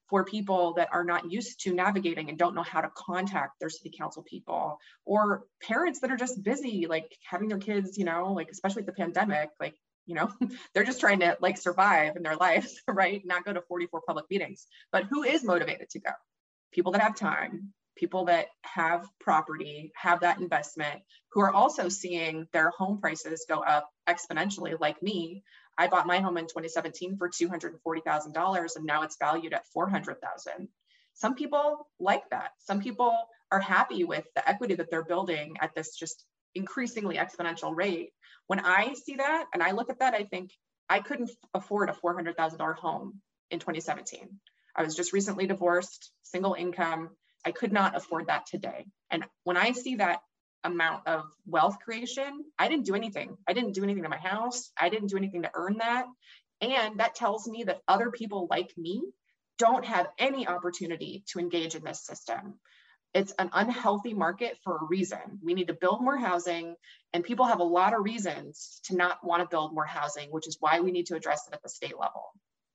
for 0.10 0.26
people 0.26 0.74
that 0.74 0.90
are 0.92 1.04
not 1.04 1.32
used 1.32 1.62
to 1.62 1.72
navigating 1.72 2.30
and 2.30 2.38
don't 2.40 2.56
know 2.56 2.64
how 2.64 2.82
to 2.82 2.90
contact 2.96 3.60
their 3.60 3.70
city 3.70 3.94
council 3.96 4.24
people, 4.24 4.80
or 5.06 5.44
parents 5.62 6.00
that 6.00 6.12
are 6.12 6.18
just 6.18 6.42
busy, 6.42 6.88
like 6.88 7.16
having 7.30 7.48
their 7.48 7.60
kids, 7.60 7.96
you 7.96 8.06
know, 8.06 8.34
like 8.34 8.50
especially 8.50 8.82
with 8.82 8.88
the 8.88 9.02
pandemic, 9.04 9.50
like, 9.60 9.76
you 10.08 10.16
know, 10.16 10.32
they're 10.74 10.84
just 10.84 11.00
trying 11.00 11.20
to 11.20 11.38
like 11.42 11.60
survive 11.60 12.16
in 12.16 12.24
their 12.24 12.36
lives, 12.48 12.82
right? 12.88 13.22
Not 13.24 13.46
go 13.46 13.54
to 13.54 13.62
44 13.62 14.02
public 14.08 14.26
meetings. 14.32 14.66
But 14.92 15.04
who 15.04 15.22
is 15.22 15.44
motivated 15.44 15.92
to 15.92 16.00
go? 16.00 16.12
People 16.72 16.94
that 16.94 17.02
have 17.02 17.16
time, 17.16 17.72
people 17.96 18.26
that 18.26 18.48
have 18.64 19.06
property, 19.20 19.92
have 19.96 20.22
that 20.22 20.40
investment, 20.40 21.02
who 21.32 21.42
are 21.42 21.52
also 21.52 21.90
seeing 21.90 22.48
their 22.54 22.70
home 22.70 23.00
prices 23.00 23.46
go 23.48 23.60
up 23.60 23.90
exponentially, 24.08 24.80
like 24.80 25.02
me, 25.02 25.44
I 25.78 25.88
bought 25.88 26.08
my 26.08 26.20
home 26.20 26.38
in 26.38 26.46
2017 26.46 27.18
for 27.18 27.30
$240,000 27.30 28.76
and 28.76 28.86
now 28.86 29.02
it's 29.02 29.18
valued 29.18 29.54
at 29.54 29.66
400,000. 29.68 30.68
Some 31.16 31.36
people 31.36 31.88
like 32.00 32.30
that. 32.30 32.52
Some 32.60 32.82
people 32.82 33.16
are 33.52 33.60
happy 33.60 34.04
with 34.04 34.26
the 34.36 34.48
equity 34.48 34.76
that 34.76 34.90
they're 34.90 35.04
building 35.04 35.56
at 35.62 35.74
this 35.76 35.96
just 35.96 36.26
increasingly 36.56 37.18
exponential 37.18 37.76
rate. 37.76 38.10
When 38.48 38.60
I 38.60 38.94
see 38.94 39.16
that 39.16 39.46
and 39.54 39.64
I 39.64 39.72
look 39.72 39.90
at 39.90 40.00
that, 40.00 40.14
I 40.14 40.24
think 40.24 40.52
I 40.90 41.00
couldn't 41.00 41.32
afford 41.54 41.90
a 41.90 41.94
$400,000 41.94 42.76
home 42.76 43.22
in 43.50 43.60
2017. 43.60 44.40
I 44.76 44.84
was 44.84 44.96
just 44.96 45.14
recently 45.14 45.48
divorced, 45.48 46.12
single 46.24 46.56
income. 46.56 47.12
I 47.46 47.52
could 47.52 47.74
not 47.74 47.96
afford 47.96 48.28
that 48.28 48.46
today. 48.46 48.86
And 49.12 49.26
when 49.44 49.58
I 49.58 49.72
see 49.72 49.96
that 49.96 50.22
amount 50.64 51.08
of 51.08 51.26
wealth 51.46 51.78
creation. 51.80 52.46
I 52.58 52.68
didn't 52.68 52.86
do 52.86 52.96
anything. 52.96 53.38
I 53.48 53.54
didn't 53.54 53.74
do 53.74 53.84
anything 53.84 54.04
to 54.04 54.10
my 54.10 54.18
house. 54.18 54.72
I 54.78 54.90
didn't 54.90 55.10
do 55.10 55.18
anything 55.18 55.44
to 55.44 55.52
earn 55.54 55.78
that. 55.80 56.06
And 56.62 57.00
that 57.00 57.16
tells 57.16 57.48
me 57.48 57.66
that 57.66 57.82
other 57.88 58.12
people 58.12 58.48
like 58.50 58.72
me 58.78 59.04
don't 59.60 59.86
have 59.86 60.08
any 60.18 60.48
opportunity 60.48 61.24
to 61.28 61.40
engage 61.40 61.76
in 61.76 61.84
this 61.84 62.06
system. 62.06 62.56
It's 63.14 63.34
an 63.38 63.50
unhealthy 63.54 64.14
market 64.14 64.58
for 64.64 64.78
a 64.78 64.86
reason. 64.86 65.20
We 65.44 65.54
need 65.54 65.68
to 65.68 65.74
build 65.74 66.02
more 66.02 66.18
housing, 66.18 66.76
and 67.14 67.24
people 67.24 67.46
have 67.46 67.60
a 67.60 67.64
lot 67.64 67.94
of 67.94 68.04
reasons 68.04 68.80
to 68.86 68.96
not 68.96 69.24
want 69.24 69.44
to 69.44 69.48
build 69.48 69.74
more 69.74 69.86
housing, 69.86 70.32
which 70.32 70.48
is 70.48 70.58
why 70.60 70.80
we 70.80 70.92
need 70.92 71.06
to 71.08 71.16
address 71.16 71.48
it 71.48 71.54
at 71.54 71.62
the 71.62 71.70
state 71.70 72.00
level. 72.00 72.32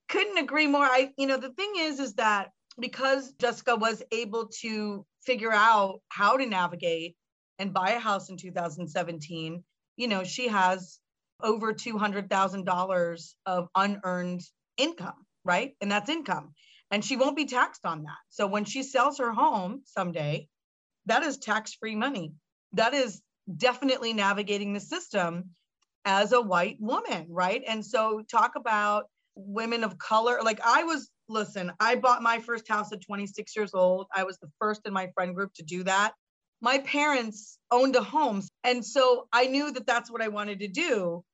Couldn't 0.08 0.38
agree 0.38 0.68
more. 0.68 0.84
I, 0.84 1.10
you 1.16 1.26
know, 1.26 1.38
the 1.38 1.52
thing 1.52 1.72
is, 1.78 1.98
is 1.98 2.14
that 2.14 2.52
because 2.78 3.32
Jessica 3.40 3.76
was 3.76 4.02
able 4.12 4.48
to 4.60 5.04
figure 5.24 5.52
out 5.52 6.00
how 6.08 6.36
to 6.36 6.46
navigate 6.46 7.16
and 7.58 7.74
buy 7.74 7.90
a 7.90 7.98
house 7.98 8.30
in 8.30 8.36
2017, 8.36 9.64
you 9.96 10.08
know, 10.08 10.24
she 10.24 10.48
has 10.48 10.98
over 11.42 11.72
$200,000 11.72 13.34
of 13.46 13.68
unearned 13.74 14.42
income, 14.76 15.26
right? 15.44 15.74
And 15.80 15.90
that's 15.90 16.08
income. 16.08 16.54
And 16.90 17.04
she 17.04 17.16
won't 17.16 17.36
be 17.36 17.46
taxed 17.46 17.84
on 17.84 18.04
that. 18.04 18.18
So 18.30 18.46
when 18.46 18.64
she 18.64 18.82
sells 18.82 19.18
her 19.18 19.32
home 19.32 19.82
someday, 19.84 20.48
that 21.06 21.22
is 21.22 21.38
tax 21.38 21.74
free 21.74 21.94
money. 21.94 22.32
That 22.72 22.94
is 22.94 23.20
definitely 23.56 24.12
navigating 24.12 24.72
the 24.72 24.80
system 24.80 25.50
as 26.04 26.32
a 26.32 26.40
white 26.40 26.76
woman, 26.80 27.26
right? 27.28 27.62
And 27.66 27.84
so 27.84 28.22
talk 28.30 28.52
about 28.56 29.04
women 29.34 29.84
of 29.84 29.98
color. 29.98 30.40
Like 30.42 30.60
I 30.64 30.84
was, 30.84 31.10
listen, 31.28 31.72
I 31.80 31.96
bought 31.96 32.22
my 32.22 32.38
first 32.38 32.68
house 32.68 32.92
at 32.92 33.02
26 33.02 33.54
years 33.56 33.74
old. 33.74 34.06
I 34.14 34.24
was 34.24 34.38
the 34.38 34.50
first 34.58 34.86
in 34.86 34.92
my 34.92 35.08
friend 35.14 35.34
group 35.34 35.54
to 35.54 35.62
do 35.62 35.84
that. 35.84 36.12
My 36.60 36.78
parents 36.78 37.58
owned 37.70 37.96
a 37.96 38.02
home. 38.02 38.42
And 38.64 38.84
so 38.84 39.28
I 39.32 39.46
knew 39.46 39.70
that 39.72 39.86
that's 39.86 40.10
what 40.10 40.22
I 40.22 40.28
wanted 40.28 40.60
to 40.60 40.68
do. 40.68 41.24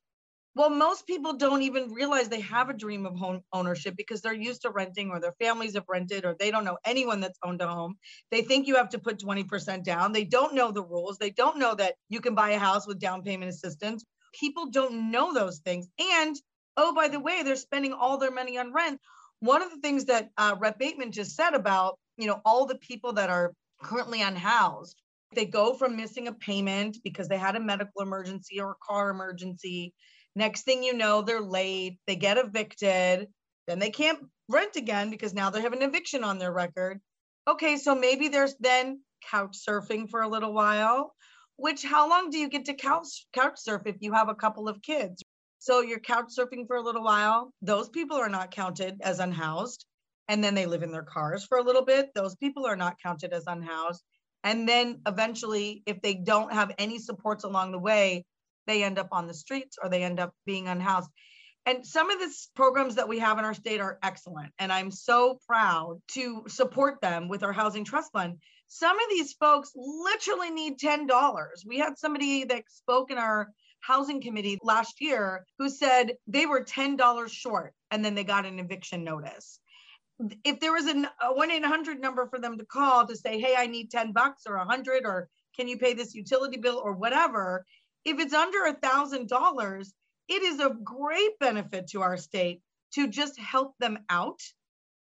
Well, 0.57 0.71
most 0.71 1.09
people 1.09 1.33
don't 1.33 1.63
even 1.63 1.93
realize 1.93 2.29
they 2.29 2.41
have 2.43 2.69
a 2.69 2.75
dream 2.75 3.07
of 3.07 3.17
home 3.17 3.43
ownership 3.53 3.97
because 3.97 4.21
they're 4.21 4.33
used 4.33 4.63
to 4.63 4.71
renting 4.71 5.11
or 5.11 5.19
their 5.19 5.35
families 5.41 5.75
have 5.75 5.85
rented 5.89 6.25
or 6.25 6.37
they 6.39 6.53
don't 6.53 6.65
know 6.65 6.79
anyone 6.85 7.21
that's 7.21 7.39
owned 7.43 7.61
a 7.61 7.67
home. 7.67 7.97
They 8.31 8.43
think 8.43 8.69
you 8.69 8.77
have 8.77 8.91
to 8.91 9.01
put 9.01 9.19
20% 9.19 9.83
down. 9.83 10.13
They 10.13 10.25
don't 10.25 10.55
know 10.55 10.71
the 10.71 10.85
rules. 10.85 11.19
They 11.19 11.31
don't 11.31 11.59
know 11.59 11.75
that 11.75 11.97
you 12.09 12.21
can 12.21 12.37
buy 12.37 12.51
a 12.51 12.59
house 12.59 12.87
with 12.87 13.01
down 13.01 13.23
payment 13.23 13.51
assistance. 13.51 14.05
People 14.33 14.71
don't 14.71 15.11
know 15.11 15.35
those 15.35 15.59
things. 15.59 15.89
And 15.99 16.37
oh, 16.77 16.95
by 16.95 17.09
the 17.09 17.21
way, 17.21 17.43
they're 17.43 17.57
spending 17.57 17.93
all 17.93 18.19
their 18.19 18.31
money 18.31 18.57
on 18.57 18.73
rent. 18.73 19.01
One 19.45 19.63
of 19.63 19.71
the 19.71 19.81
things 19.81 20.07
that 20.07 20.31
uh, 20.39 20.57
Rep 20.59 20.79
Bateman 20.79 21.13
just 21.13 21.37
said 21.37 21.55
about, 21.55 21.99
you 22.17 22.27
know, 22.27 22.41
all 22.45 22.67
the 22.67 22.79
people 22.79 23.13
that 23.15 23.31
are 23.31 23.53
currently 23.83 24.23
unhoused, 24.23 25.01
they 25.35 25.45
go 25.45 25.75
from 25.75 25.97
missing 25.97 26.29
a 26.29 26.33
payment 26.33 26.99
because 27.05 27.29
they 27.29 27.39
had 27.39 27.57
a 27.57 27.61
medical 27.61 28.03
emergency 28.03 28.61
or 28.61 28.73
a 28.73 28.87
car 28.87 29.11
emergency 29.11 29.93
Next 30.37 30.63
thing 30.63 30.83
you 30.83 30.95
know, 30.95 31.23
they're 31.23 31.41
late, 31.41 31.99
they 32.07 32.17
get 32.17 32.39
evicted, 32.39 33.29
then 33.67 33.79
they 33.79 33.91
can't 33.91 34.19
rent 34.49 34.77
again 34.77 35.11
because 35.11 35.33
now 35.33 35.51
they 35.51 35.63
have 35.63 35.73
an 35.73 35.83
eviction 35.83 36.25
on 36.25 36.39
their 36.39 36.53
record. 36.53 37.01
Okay, 37.47 37.77
so 37.77 37.95
maybe 37.95 38.29
there's 38.29 38.57
then 38.59 39.01
couch 39.31 39.57
surfing 39.67 40.11
for 40.11 40.23
a 40.23 40.29
little 40.29 40.53
while, 40.53 41.15
which 41.57 41.85
how 41.85 42.09
long 42.09 42.31
do 42.31 42.39
you 42.39 42.49
get 42.49 42.65
to 42.65 42.75
couch 42.75 43.27
couch 43.33 43.59
surf 43.59 43.83
if 43.87 43.97
you 44.01 44.13
have 44.13 44.29
a 44.29 44.35
couple 44.35 44.69
of 44.69 44.83
kids? 44.83 45.23
So 45.65 45.81
you're 45.81 45.99
couch 45.99 46.27
surfing 46.39 46.67
for 46.67 46.77
a 46.77 46.83
little 46.83 47.03
while. 47.03 47.51
Those 47.63 47.89
people 47.89 48.19
are 48.19 48.29
not 48.29 48.51
counted 48.51 49.01
as 49.01 49.19
unhoused. 49.19 49.87
And 50.29 50.45
then 50.45 50.55
they 50.55 50.67
live 50.67 50.83
in 50.83 50.93
their 50.93 51.05
cars 51.05 51.43
for 51.47 51.57
a 51.57 51.63
little 51.63 51.87
bit. 51.87 52.11
Those 52.15 52.35
people 52.35 52.67
are 52.67 52.77
not 52.77 53.01
counted 53.03 53.33
as 53.33 53.45
unhoused. 53.47 54.03
And 54.43 54.69
then 54.69 55.01
eventually, 55.07 55.83
if 55.87 56.03
they 56.03 56.17
don't 56.17 56.53
have 56.53 56.75
any 56.77 56.99
supports 56.99 57.45
along 57.45 57.73
the 57.73 57.79
way, 57.79 58.27
they 58.67 58.85
end 58.85 58.99
up 58.99 59.09
on 59.13 59.27
the 59.27 59.33
streets 59.33 59.79
or 59.83 59.89
they 59.89 60.03
end 60.03 60.21
up 60.21 60.35
being 60.45 60.69
unhoused. 60.69 61.09
And 61.65 61.87
some 61.87 62.11
of 62.11 62.19
these 62.19 62.51
programs 62.55 62.97
that 62.97 63.09
we 63.09 63.21
have 63.21 63.39
in 63.39 63.47
our 63.47 63.55
state 63.55 63.81
are 63.81 63.99
excellent. 64.03 64.53
And 64.59 64.71
I'm 64.71 64.91
so 64.91 65.39
proud 65.47 65.99
to 66.09 66.45
support 66.47 67.01
them 67.01 67.31
with 67.31 67.43
our 67.43 67.55
housing 67.55 67.87
trust 67.87 68.13
fund. 68.13 68.35
Some 68.69 68.99
of 68.99 69.07
these 69.09 69.33
folks 69.33 69.73
literally 69.75 70.51
need 70.51 70.79
$10. 70.79 71.09
We 71.67 71.79
had 71.79 71.97
somebody 71.97 72.45
that 72.45 72.65
spoke 72.69 73.11
in 73.11 73.17
our 73.17 73.49
housing 73.87 74.21
committee 74.21 74.59
last 74.63 75.01
year 75.01 75.45
who 75.59 75.69
said 75.69 76.17
they 76.27 76.47
were 76.47 76.65
$10 76.65 77.29
short 77.29 77.75
and 77.91 78.05
then 78.05 78.15
they 78.15 78.25
got 78.25 78.47
an 78.47 78.59
eviction 78.59 79.05
notice. 79.05 79.61
If 80.45 80.61
there 80.61 80.73
was 80.73 80.87
a 80.87 81.33
1 81.33 81.51
800 81.51 82.01
number 82.01 82.27
for 82.27 82.39
them 82.39 82.59
to 82.59 82.65
call 82.65 83.07
to 83.07 83.17
say, 83.17 83.41
hey, 83.41 83.55
I 83.57 83.67
need 83.67 83.91
10 83.91 84.13
bucks 84.13 84.45
or 84.47 84.57
100 84.57 85.05
or 85.05 85.29
can 85.57 85.69
you 85.69 85.77
pay 85.77 85.95
this 85.95 86.15
utility 86.15 86.57
bill 86.57 86.81
or 86.83 86.93
whatever, 86.93 87.67
if 88.05 88.19
it's 88.19 88.35
under 88.35 88.65
a 88.65 88.75
thousand 88.75 89.29
dollars, 89.29 89.93
it 90.29 90.43
is 90.43 90.61
a 90.61 90.77
great 90.83 91.39
benefit 91.39 91.89
to 91.89 92.03
our 92.03 92.17
state 92.17 92.63
to 92.95 93.09
just 93.09 93.39
help 93.39 93.75
them 93.79 93.99
out 94.09 94.41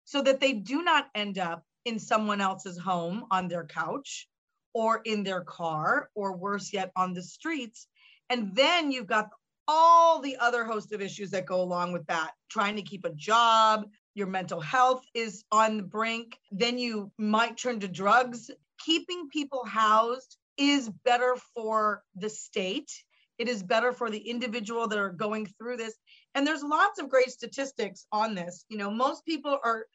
so 0.05 0.23
that 0.23 0.41
they 0.41 0.53
do 0.53 0.83
not 0.83 1.07
end 1.15 1.39
up 1.39 1.63
in 1.85 1.99
someone 1.99 2.41
else's 2.41 2.79
home 2.79 3.25
on 3.31 3.49
their 3.49 3.65
couch 3.65 4.29
or 4.75 5.01
in 5.05 5.23
their 5.23 5.41
car 5.43 6.11
or 6.15 6.37
worse 6.37 6.73
yet 6.73 6.91
on 6.97 7.15
the 7.15 7.23
streets 7.23 7.87
and 8.31 8.55
then 8.55 8.91
you've 8.91 9.07
got 9.07 9.29
all 9.69 10.21
the 10.21 10.37
other 10.37 10.65
host 10.65 10.93
of 10.93 11.01
issues 11.01 11.31
that 11.31 11.47
go 11.47 11.61
along 11.61 11.93
with 11.93 12.07
that 12.07 12.31
trying 12.49 12.77
to 12.77 12.83
keep 12.83 13.05
a 13.05 13.15
job 13.15 13.87
your 14.15 14.27
mental 14.27 14.61
health 14.61 15.03
is 15.15 15.45
on 15.51 15.77
the 15.77 15.83
brink 15.83 16.37
then 16.51 16.79
you 16.79 17.11
might 17.19 17.57
turn 17.57 17.81
to 17.81 17.89
drugs 17.89 18.51
keeping 18.79 19.29
people 19.29 19.65
housed 19.65 20.37
is 20.57 20.89
better 21.05 21.37
for 21.55 22.03
the 22.15 22.31
state. 22.31 22.91
It 23.39 23.49
is 23.49 23.63
better 23.63 23.93
for 23.93 24.11
the 24.11 24.19
individual 24.19 24.89
that 24.89 24.99
are 24.99 25.11
going 25.11 25.47
through 25.59 25.77
this. 25.77 25.95
And 26.35 26.47
there's 26.47 26.63
lots 26.63 26.99
of 26.99 27.11
great 27.11 27.31
statistics 27.31 28.07
on 28.13 28.35
this. 28.35 28.65
You 28.69 28.79
know, 28.79 28.91
most 28.91 29.25
people 29.27 29.59
are 29.63 29.87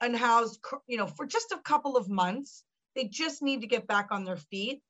unhoused, 0.00 0.60
you 0.86 0.98
know, 0.98 1.06
for 1.06 1.26
just 1.26 1.52
a 1.52 1.60
couple 1.64 1.96
of 1.96 2.08
months. 2.08 2.64
They 2.94 3.04
just 3.04 3.42
need 3.42 3.62
to 3.62 3.66
get 3.66 3.86
back 3.86 4.08
on 4.10 4.24
their 4.24 4.36
feet. 4.36 4.82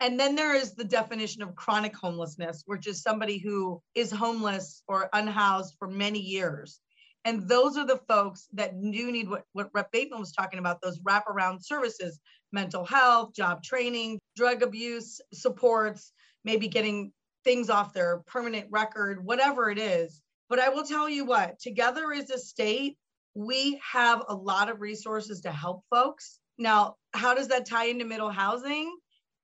And 0.00 0.20
then 0.20 0.34
there 0.34 0.54
is 0.54 0.74
the 0.74 0.84
definition 0.84 1.42
of 1.42 1.54
chronic 1.54 1.96
homelessness, 1.96 2.62
which 2.66 2.86
is 2.86 3.02
somebody 3.02 3.38
who 3.38 3.80
is 3.94 4.10
homeless 4.10 4.82
or 4.86 5.08
unhoused 5.12 5.74
for 5.78 5.88
many 5.88 6.18
years. 6.18 6.80
And 7.24 7.48
those 7.48 7.76
are 7.76 7.86
the 7.86 8.00
folks 8.06 8.46
that 8.52 8.80
do 8.80 9.10
need 9.10 9.28
what, 9.28 9.44
what 9.52 9.70
Rep 9.74 9.90
Bateman 9.90 10.20
was 10.20 10.32
talking 10.32 10.58
about, 10.58 10.80
those 10.80 11.00
wraparound 11.00 11.64
services, 11.64 12.20
mental 12.52 12.84
health, 12.84 13.34
job 13.34 13.62
training, 13.62 14.20
drug 14.36 14.62
abuse 14.62 15.20
supports, 15.32 16.12
maybe 16.44 16.68
getting 16.68 17.12
things 17.42 17.70
off 17.70 17.92
their 17.92 18.22
permanent 18.26 18.68
record, 18.70 19.24
whatever 19.24 19.70
it 19.70 19.78
is. 19.78 20.20
But 20.48 20.60
I 20.60 20.68
will 20.68 20.84
tell 20.84 21.08
you 21.08 21.24
what, 21.24 21.58
together 21.58 22.12
as 22.12 22.30
a 22.30 22.38
state, 22.38 22.96
we 23.34 23.80
have 23.92 24.22
a 24.28 24.34
lot 24.34 24.68
of 24.68 24.80
resources 24.80 25.40
to 25.40 25.50
help 25.50 25.82
folks. 25.90 26.38
Now, 26.58 26.96
how 27.12 27.34
does 27.34 27.48
that 27.48 27.66
tie 27.66 27.86
into 27.86 28.04
middle 28.04 28.30
housing? 28.30 28.96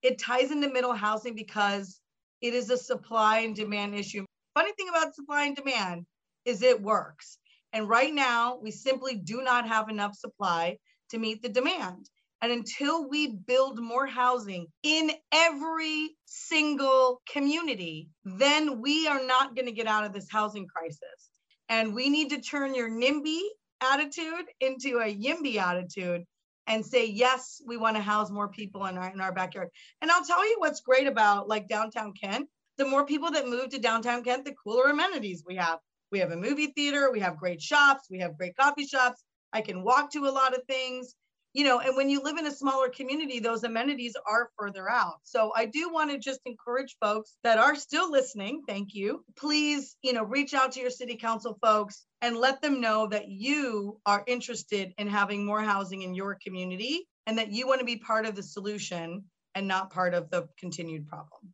It 0.02 0.18
ties 0.18 0.50
into 0.50 0.68
middle 0.68 0.94
housing 0.94 1.34
because 1.34 2.00
it 2.40 2.54
is 2.54 2.70
a 2.70 2.76
supply 2.76 3.40
and 3.40 3.54
demand 3.54 3.94
issue. 3.94 4.24
Funny 4.54 4.72
thing 4.76 4.88
about 4.88 5.14
supply 5.14 5.44
and 5.44 5.56
demand 5.56 6.06
is 6.44 6.62
it 6.62 6.82
works. 6.82 7.38
And 7.72 7.88
right 7.88 8.12
now, 8.12 8.58
we 8.60 8.70
simply 8.70 9.14
do 9.14 9.42
not 9.42 9.66
have 9.68 9.88
enough 9.88 10.14
supply 10.14 10.78
to 11.10 11.18
meet 11.18 11.42
the 11.42 11.48
demand. 11.48 12.10
And 12.42 12.50
until 12.50 13.08
we 13.08 13.28
build 13.28 13.78
more 13.78 14.06
housing 14.06 14.66
in 14.82 15.12
every 15.30 16.10
single 16.26 17.22
community, 17.30 18.08
then 18.24 18.80
we 18.80 19.06
are 19.06 19.24
not 19.24 19.54
going 19.54 19.66
to 19.66 19.72
get 19.72 19.86
out 19.86 20.04
of 20.04 20.12
this 20.12 20.26
housing 20.30 20.66
crisis. 20.66 21.30
And 21.68 21.94
we 21.94 22.10
need 22.10 22.30
to 22.30 22.40
turn 22.40 22.74
your 22.74 22.90
NIMBY 22.90 23.40
attitude 23.80 24.46
into 24.60 24.98
a 24.98 25.14
YIMBY 25.14 25.56
attitude 25.58 26.24
and 26.66 26.84
say, 26.84 27.06
yes, 27.06 27.60
we 27.66 27.76
want 27.76 27.96
to 27.96 28.02
house 28.02 28.30
more 28.30 28.48
people 28.48 28.86
in 28.86 28.96
our, 28.96 29.10
in 29.10 29.20
our 29.20 29.32
backyard. 29.32 29.68
And 30.00 30.10
I'll 30.10 30.24
tell 30.24 30.46
you 30.48 30.56
what's 30.58 30.80
great 30.80 31.06
about 31.06 31.48
like 31.48 31.68
downtown 31.68 32.12
Kent. 32.12 32.48
The 32.78 32.86
more 32.86 33.04
people 33.04 33.30
that 33.32 33.48
move 33.48 33.70
to 33.70 33.78
downtown 33.78 34.22
Kent, 34.22 34.44
the 34.44 34.54
cooler 34.62 34.90
amenities 34.90 35.44
we 35.46 35.56
have. 35.56 35.78
We 36.10 36.18
have 36.18 36.30
a 36.30 36.36
movie 36.36 36.68
theater, 36.68 37.10
we 37.10 37.20
have 37.20 37.38
great 37.38 37.60
shops, 37.60 38.08
we 38.10 38.18
have 38.18 38.36
great 38.36 38.56
coffee 38.56 38.86
shops. 38.86 39.24
I 39.52 39.60
can 39.60 39.82
walk 39.82 40.12
to 40.12 40.26
a 40.26 40.30
lot 40.30 40.54
of 40.54 40.62
things 40.64 41.14
you 41.52 41.64
know 41.64 41.80
and 41.80 41.96
when 41.96 42.08
you 42.08 42.22
live 42.22 42.38
in 42.38 42.46
a 42.46 42.50
smaller 42.50 42.88
community 42.88 43.38
those 43.38 43.64
amenities 43.64 44.16
are 44.26 44.50
further 44.58 44.90
out. 44.90 45.16
So 45.22 45.52
i 45.56 45.66
do 45.66 45.90
want 45.92 46.10
to 46.10 46.18
just 46.18 46.40
encourage 46.46 46.96
folks 47.00 47.36
that 47.44 47.58
are 47.58 47.74
still 47.74 48.10
listening 48.10 48.62
thank 48.66 48.94
you 48.94 49.24
please 49.36 49.96
you 50.02 50.12
know 50.12 50.24
reach 50.24 50.54
out 50.54 50.72
to 50.72 50.80
your 50.80 50.90
city 50.90 51.16
council 51.16 51.58
folks 51.62 52.04
and 52.20 52.36
let 52.36 52.62
them 52.62 52.80
know 52.80 53.06
that 53.08 53.28
you 53.28 54.00
are 54.06 54.24
interested 54.26 54.92
in 54.98 55.08
having 55.08 55.44
more 55.44 55.62
housing 55.62 56.02
in 56.02 56.14
your 56.14 56.38
community 56.44 57.06
and 57.26 57.38
that 57.38 57.50
you 57.50 57.66
want 57.66 57.80
to 57.80 57.86
be 57.86 57.96
part 57.96 58.26
of 58.26 58.34
the 58.34 58.42
solution 58.42 59.24
and 59.54 59.68
not 59.68 59.90
part 59.90 60.14
of 60.14 60.30
the 60.30 60.48
continued 60.58 61.06
problem 61.08 61.52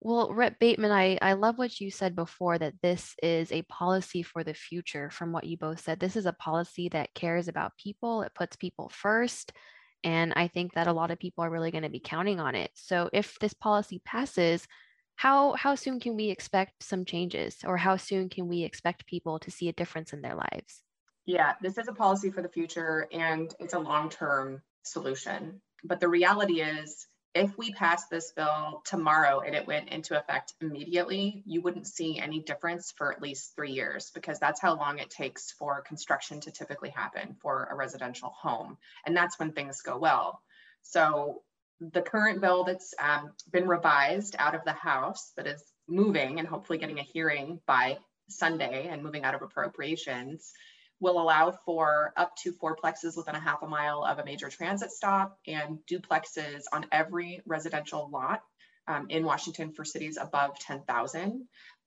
well, 0.00 0.32
Rep 0.32 0.58
Bateman, 0.58 0.92
I, 0.92 1.18
I 1.20 1.32
love 1.32 1.58
what 1.58 1.80
you 1.80 1.90
said 1.90 2.14
before 2.14 2.56
that 2.58 2.80
this 2.82 3.14
is 3.22 3.50
a 3.50 3.62
policy 3.62 4.22
for 4.22 4.44
the 4.44 4.54
future 4.54 5.10
from 5.10 5.32
what 5.32 5.44
you 5.44 5.56
both 5.56 5.80
said. 5.80 5.98
This 5.98 6.16
is 6.16 6.26
a 6.26 6.32
policy 6.32 6.88
that 6.90 7.14
cares 7.14 7.48
about 7.48 7.76
people, 7.76 8.22
it 8.22 8.34
puts 8.34 8.56
people 8.56 8.90
first. 8.90 9.52
And 10.04 10.32
I 10.36 10.46
think 10.46 10.74
that 10.74 10.86
a 10.86 10.92
lot 10.92 11.10
of 11.10 11.18
people 11.18 11.42
are 11.42 11.50
really 11.50 11.72
going 11.72 11.82
to 11.82 11.88
be 11.88 12.00
counting 12.00 12.38
on 12.38 12.54
it. 12.54 12.70
So 12.74 13.10
if 13.12 13.36
this 13.40 13.54
policy 13.54 14.00
passes, 14.04 14.66
how 15.16 15.54
how 15.54 15.74
soon 15.74 15.98
can 15.98 16.14
we 16.14 16.30
expect 16.30 16.84
some 16.84 17.04
changes 17.04 17.56
or 17.66 17.76
how 17.76 17.96
soon 17.96 18.28
can 18.28 18.46
we 18.46 18.62
expect 18.62 19.06
people 19.06 19.40
to 19.40 19.50
see 19.50 19.68
a 19.68 19.72
difference 19.72 20.12
in 20.12 20.22
their 20.22 20.36
lives? 20.36 20.82
Yeah, 21.26 21.54
this 21.60 21.76
is 21.76 21.88
a 21.88 21.92
policy 21.92 22.30
for 22.30 22.40
the 22.40 22.48
future 22.48 23.08
and 23.12 23.52
it's 23.58 23.74
a 23.74 23.78
long-term 23.80 24.62
solution. 24.84 25.60
But 25.82 25.98
the 25.98 26.08
reality 26.08 26.60
is 26.60 27.08
if 27.34 27.56
we 27.58 27.72
passed 27.72 28.10
this 28.10 28.32
bill 28.32 28.82
tomorrow 28.84 29.40
and 29.40 29.54
it 29.54 29.66
went 29.66 29.90
into 29.90 30.18
effect 30.18 30.54
immediately, 30.60 31.42
you 31.46 31.60
wouldn't 31.60 31.86
see 31.86 32.18
any 32.18 32.40
difference 32.40 32.92
for 32.96 33.12
at 33.12 33.22
least 33.22 33.54
three 33.54 33.72
years 33.72 34.10
because 34.14 34.38
that's 34.38 34.60
how 34.60 34.76
long 34.76 34.98
it 34.98 35.10
takes 35.10 35.52
for 35.52 35.82
construction 35.82 36.40
to 36.40 36.50
typically 36.50 36.90
happen 36.90 37.36
for 37.40 37.68
a 37.70 37.76
residential 37.76 38.30
home. 38.30 38.78
And 39.06 39.16
that's 39.16 39.38
when 39.38 39.52
things 39.52 39.82
go 39.82 39.98
well. 39.98 40.40
So 40.82 41.42
the 41.80 42.02
current 42.02 42.40
bill 42.40 42.64
that's 42.64 42.94
um, 42.98 43.32
been 43.52 43.68
revised 43.68 44.34
out 44.38 44.54
of 44.54 44.64
the 44.64 44.72
House 44.72 45.32
that 45.36 45.46
is 45.46 45.62
moving 45.86 46.38
and 46.38 46.48
hopefully 46.48 46.78
getting 46.78 46.98
a 46.98 47.02
hearing 47.02 47.60
by 47.66 47.98
Sunday 48.28 48.88
and 48.88 49.02
moving 49.02 49.24
out 49.24 49.34
of 49.34 49.42
appropriations 49.42 50.52
will 51.00 51.20
allow 51.20 51.52
for 51.64 52.12
up 52.16 52.34
to 52.36 52.52
fourplexes 52.52 53.16
within 53.16 53.34
a 53.34 53.40
half 53.40 53.62
a 53.62 53.66
mile 53.66 54.04
of 54.04 54.18
a 54.18 54.24
major 54.24 54.48
transit 54.48 54.90
stop 54.90 55.38
and 55.46 55.78
duplexes 55.90 56.62
on 56.72 56.86
every 56.90 57.40
residential 57.46 58.08
lot 58.10 58.42
um, 58.88 59.06
in 59.10 59.24
Washington 59.24 59.72
for 59.72 59.84
cities 59.84 60.18
above 60.20 60.58
10,000. 60.58 61.46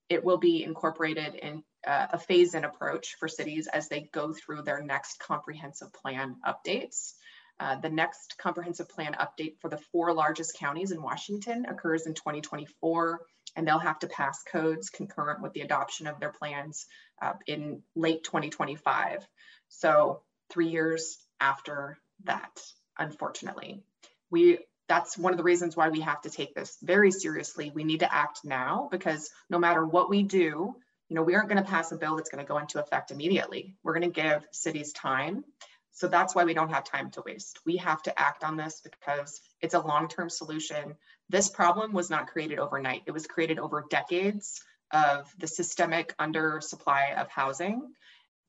It 0.09 0.23
will 0.23 0.37
be 0.37 0.63
incorporated 0.63 1.35
in 1.35 1.63
uh, 1.85 2.07
a 2.11 2.19
phase-in 2.19 2.63
approach 2.63 3.15
for 3.19 3.27
cities 3.27 3.67
as 3.67 3.89
they 3.89 4.09
go 4.13 4.33
through 4.33 4.61
their 4.61 4.83
next 4.83 5.19
comprehensive 5.19 5.91
plan 5.93 6.35
updates. 6.45 7.13
Uh, 7.59 7.75
the 7.79 7.89
next 7.89 8.35
comprehensive 8.37 8.89
plan 8.89 9.15
update 9.19 9.59
for 9.59 9.69
the 9.69 9.77
four 9.91 10.13
largest 10.13 10.57
counties 10.57 10.91
in 10.91 11.01
Washington 11.01 11.65
occurs 11.65 12.07
in 12.07 12.13
2024, 12.13 13.21
and 13.55 13.67
they'll 13.67 13.79
have 13.79 13.99
to 13.99 14.07
pass 14.07 14.41
codes 14.51 14.89
concurrent 14.89 15.41
with 15.41 15.53
the 15.53 15.61
adoption 15.61 16.07
of 16.07 16.19
their 16.19 16.31
plans 16.31 16.87
uh, 17.21 17.33
in 17.47 17.81
late 17.95 18.23
2025. 18.23 19.27
So 19.69 20.21
three 20.49 20.67
years 20.67 21.17
after 21.39 21.97
that, 22.23 22.61
unfortunately. 22.97 23.83
We 24.29 24.59
that's 24.87 25.17
one 25.17 25.31
of 25.31 25.37
the 25.37 25.43
reasons 25.43 25.77
why 25.77 25.87
we 25.87 26.01
have 26.01 26.21
to 26.21 26.29
take 26.29 26.53
this 26.53 26.77
very 26.81 27.11
seriously. 27.11 27.71
We 27.73 27.85
need 27.85 28.01
to 28.01 28.13
act 28.13 28.41
now 28.43 28.89
because 28.91 29.29
no 29.49 29.57
matter 29.57 29.85
what 29.85 30.09
we 30.09 30.23
do, 30.23 30.75
you 31.07 31.15
know, 31.15 31.23
we 31.23 31.33
aren't 31.33 31.47
going 31.47 31.63
to 31.63 31.69
pass 31.69 31.93
a 31.93 31.97
bill 31.97 32.17
that's 32.17 32.29
going 32.29 32.43
to 32.43 32.47
go 32.47 32.57
into 32.57 32.81
effect 32.81 33.09
immediately. 33.11 33.75
We're 33.83 33.97
going 33.97 34.11
to 34.11 34.21
give 34.21 34.45
cities 34.51 34.91
time. 34.91 35.45
So 35.93 36.09
that's 36.09 36.35
why 36.35 36.43
we 36.43 36.53
don't 36.53 36.73
have 36.73 36.83
time 36.83 37.09
to 37.11 37.23
waste. 37.25 37.59
We 37.65 37.77
have 37.77 38.01
to 38.03 38.19
act 38.19 38.43
on 38.43 38.57
this 38.57 38.81
because 38.81 39.39
it's 39.61 39.73
a 39.73 39.79
long-term 39.79 40.29
solution. 40.29 40.95
This 41.29 41.49
problem 41.49 41.93
was 41.93 42.09
not 42.09 42.27
created 42.27 42.59
overnight. 42.59 43.03
It 43.05 43.11
was 43.11 43.27
created 43.27 43.59
over 43.59 43.85
decades 43.89 44.61
of 44.91 45.31
the 45.37 45.47
systemic 45.47 46.15
undersupply 46.17 47.19
of 47.19 47.29
housing. 47.29 47.81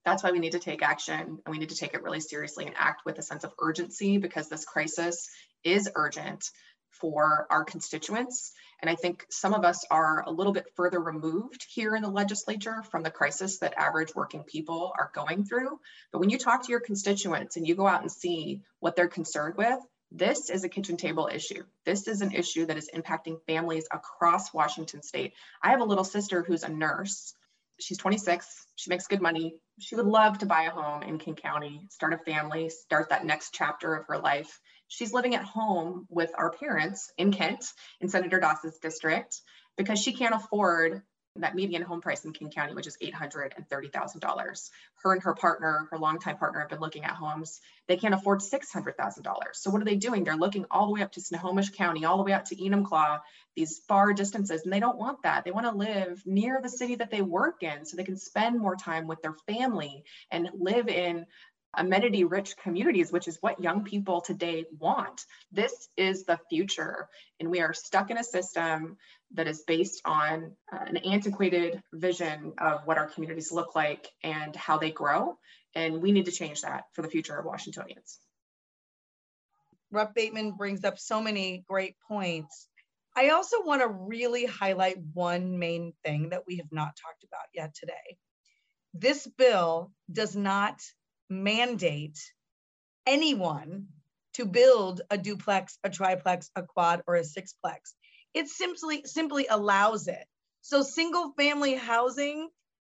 That's 0.04 0.22
why 0.22 0.32
we 0.32 0.40
need 0.40 0.52
to 0.52 0.58
take 0.58 0.82
action 0.82 1.20
and 1.20 1.40
we 1.46 1.58
need 1.58 1.68
to 1.68 1.76
take 1.76 1.94
it 1.94 2.02
really 2.02 2.20
seriously 2.20 2.66
and 2.66 2.74
act 2.76 3.02
with 3.06 3.18
a 3.18 3.22
sense 3.22 3.44
of 3.44 3.52
urgency 3.60 4.18
because 4.18 4.48
this 4.48 4.64
crisis 4.64 5.28
is 5.64 5.88
urgent 5.94 6.44
for 6.90 7.46
our 7.50 7.64
constituents. 7.64 8.52
And 8.80 8.90
I 8.90 8.96
think 8.96 9.24
some 9.30 9.54
of 9.54 9.64
us 9.64 9.84
are 9.90 10.24
a 10.26 10.30
little 10.30 10.52
bit 10.52 10.66
further 10.74 11.00
removed 11.00 11.66
here 11.68 11.94
in 11.94 12.02
the 12.02 12.10
legislature 12.10 12.82
from 12.90 13.02
the 13.02 13.10
crisis 13.10 13.58
that 13.58 13.74
average 13.78 14.14
working 14.14 14.42
people 14.42 14.92
are 14.98 15.10
going 15.14 15.44
through. 15.44 15.78
But 16.10 16.18
when 16.18 16.30
you 16.30 16.38
talk 16.38 16.64
to 16.64 16.70
your 16.70 16.80
constituents 16.80 17.56
and 17.56 17.66
you 17.66 17.76
go 17.76 17.86
out 17.86 18.02
and 18.02 18.10
see 18.10 18.62
what 18.80 18.96
they're 18.96 19.08
concerned 19.08 19.56
with, 19.56 19.78
this 20.14 20.50
is 20.50 20.62
a 20.62 20.68
kitchen 20.68 20.96
table 20.96 21.30
issue. 21.32 21.62
This 21.86 22.06
is 22.06 22.20
an 22.20 22.32
issue 22.32 22.66
that 22.66 22.76
is 22.76 22.90
impacting 22.94 23.38
families 23.46 23.86
across 23.90 24.52
Washington 24.52 25.02
state. 25.02 25.32
I 25.62 25.70
have 25.70 25.80
a 25.80 25.84
little 25.84 26.04
sister 26.04 26.42
who's 26.42 26.64
a 26.64 26.68
nurse. 26.68 27.34
She's 27.80 27.98
26. 27.98 28.66
She 28.76 28.90
makes 28.90 29.06
good 29.06 29.22
money. 29.22 29.56
She 29.80 29.96
would 29.96 30.06
love 30.06 30.38
to 30.38 30.46
buy 30.46 30.64
a 30.64 30.70
home 30.70 31.02
in 31.02 31.18
King 31.18 31.34
County, 31.34 31.86
start 31.90 32.12
a 32.12 32.18
family, 32.18 32.68
start 32.68 33.08
that 33.08 33.24
next 33.24 33.54
chapter 33.54 33.94
of 33.94 34.06
her 34.06 34.18
life. 34.18 34.60
She's 34.88 35.14
living 35.14 35.34
at 35.34 35.44
home 35.44 36.06
with 36.10 36.30
our 36.36 36.50
parents 36.50 37.10
in 37.16 37.32
Kent, 37.32 37.64
in 38.00 38.10
Senator 38.10 38.38
Das's 38.38 38.78
district, 38.78 39.40
because 39.78 39.98
she 39.98 40.12
can't 40.12 40.34
afford 40.34 41.02
that 41.36 41.54
median 41.54 41.82
home 41.82 42.00
price 42.00 42.24
in 42.24 42.32
King 42.32 42.50
County, 42.50 42.74
which 42.74 42.86
is 42.86 42.98
$830,000. 43.02 44.70
Her 45.02 45.12
and 45.12 45.22
her 45.22 45.34
partner, 45.34 45.88
her 45.90 45.98
longtime 45.98 46.36
partner, 46.36 46.60
have 46.60 46.68
been 46.68 46.80
looking 46.80 47.04
at 47.04 47.12
homes. 47.12 47.60
They 47.88 47.96
can't 47.96 48.14
afford 48.14 48.40
$600,000. 48.40 49.36
So 49.54 49.70
what 49.70 49.80
are 49.80 49.86
they 49.86 49.96
doing? 49.96 50.24
They're 50.24 50.36
looking 50.36 50.66
all 50.70 50.86
the 50.86 50.92
way 50.92 51.02
up 51.02 51.12
to 51.12 51.20
Snohomish 51.20 51.70
County, 51.70 52.04
all 52.04 52.18
the 52.18 52.24
way 52.24 52.32
out 52.32 52.46
to 52.46 52.56
Enumclaw, 52.56 53.20
these 53.56 53.80
far 53.88 54.12
distances, 54.12 54.62
and 54.64 54.72
they 54.72 54.80
don't 54.80 54.98
want 54.98 55.22
that. 55.22 55.44
They 55.44 55.50
want 55.50 55.66
to 55.66 55.76
live 55.76 56.22
near 56.26 56.60
the 56.62 56.68
city 56.68 56.96
that 56.96 57.10
they 57.10 57.22
work 57.22 57.62
in 57.62 57.84
so 57.84 57.96
they 57.96 58.04
can 58.04 58.16
spend 58.16 58.58
more 58.58 58.76
time 58.76 59.06
with 59.06 59.22
their 59.22 59.34
family 59.46 60.04
and 60.30 60.50
live 60.54 60.88
in 60.88 61.26
amenity 61.74 62.24
rich 62.24 62.56
communities, 62.56 63.12
which 63.12 63.28
is 63.28 63.38
what 63.40 63.62
young 63.62 63.84
people 63.84 64.20
today 64.20 64.66
want. 64.78 65.24
This 65.50 65.88
is 65.96 66.24
the 66.24 66.38
future. 66.48 67.08
And 67.40 67.50
we 67.50 67.60
are 67.60 67.72
stuck 67.72 68.10
in 68.10 68.18
a 68.18 68.24
system 68.24 68.96
that 69.34 69.48
is 69.48 69.62
based 69.66 70.02
on 70.04 70.52
uh, 70.72 70.78
an 70.86 70.98
antiquated 70.98 71.82
vision 71.92 72.52
of 72.58 72.82
what 72.84 72.98
our 72.98 73.08
communities 73.08 73.52
look 73.52 73.74
like 73.74 74.08
and 74.22 74.54
how 74.54 74.78
they 74.78 74.90
grow. 74.90 75.38
And 75.74 76.02
we 76.02 76.12
need 76.12 76.26
to 76.26 76.32
change 76.32 76.62
that 76.62 76.84
for 76.92 77.02
the 77.02 77.08
future 77.08 77.36
of 77.36 77.46
Washingtonians. 77.46 78.18
Rep 79.90 80.14
Bateman 80.14 80.52
brings 80.52 80.84
up 80.84 80.98
so 80.98 81.20
many 81.20 81.64
great 81.68 81.96
points. 82.08 82.68
I 83.14 83.30
also 83.30 83.62
want 83.62 83.82
to 83.82 83.88
really 83.88 84.46
highlight 84.46 84.96
one 85.12 85.58
main 85.58 85.92
thing 86.04 86.30
that 86.30 86.46
we 86.46 86.56
have 86.56 86.72
not 86.72 86.96
talked 86.96 87.24
about 87.24 87.46
yet 87.54 87.74
today. 87.74 88.16
This 88.94 89.26
bill 89.26 89.92
does 90.10 90.34
not 90.34 90.80
mandate 91.32 92.18
anyone 93.06 93.88
to 94.34 94.46
build 94.46 95.02
a 95.10 95.18
duplex, 95.18 95.78
a 95.84 95.90
triplex, 95.90 96.50
a 96.56 96.62
quad, 96.62 97.02
or 97.06 97.16
a 97.16 97.22
sixplex. 97.22 97.94
It 98.34 98.48
simply 98.48 99.02
simply 99.04 99.46
allows 99.48 100.08
it. 100.08 100.24
So 100.62 100.82
single 100.82 101.32
family 101.36 101.74
housing 101.74 102.48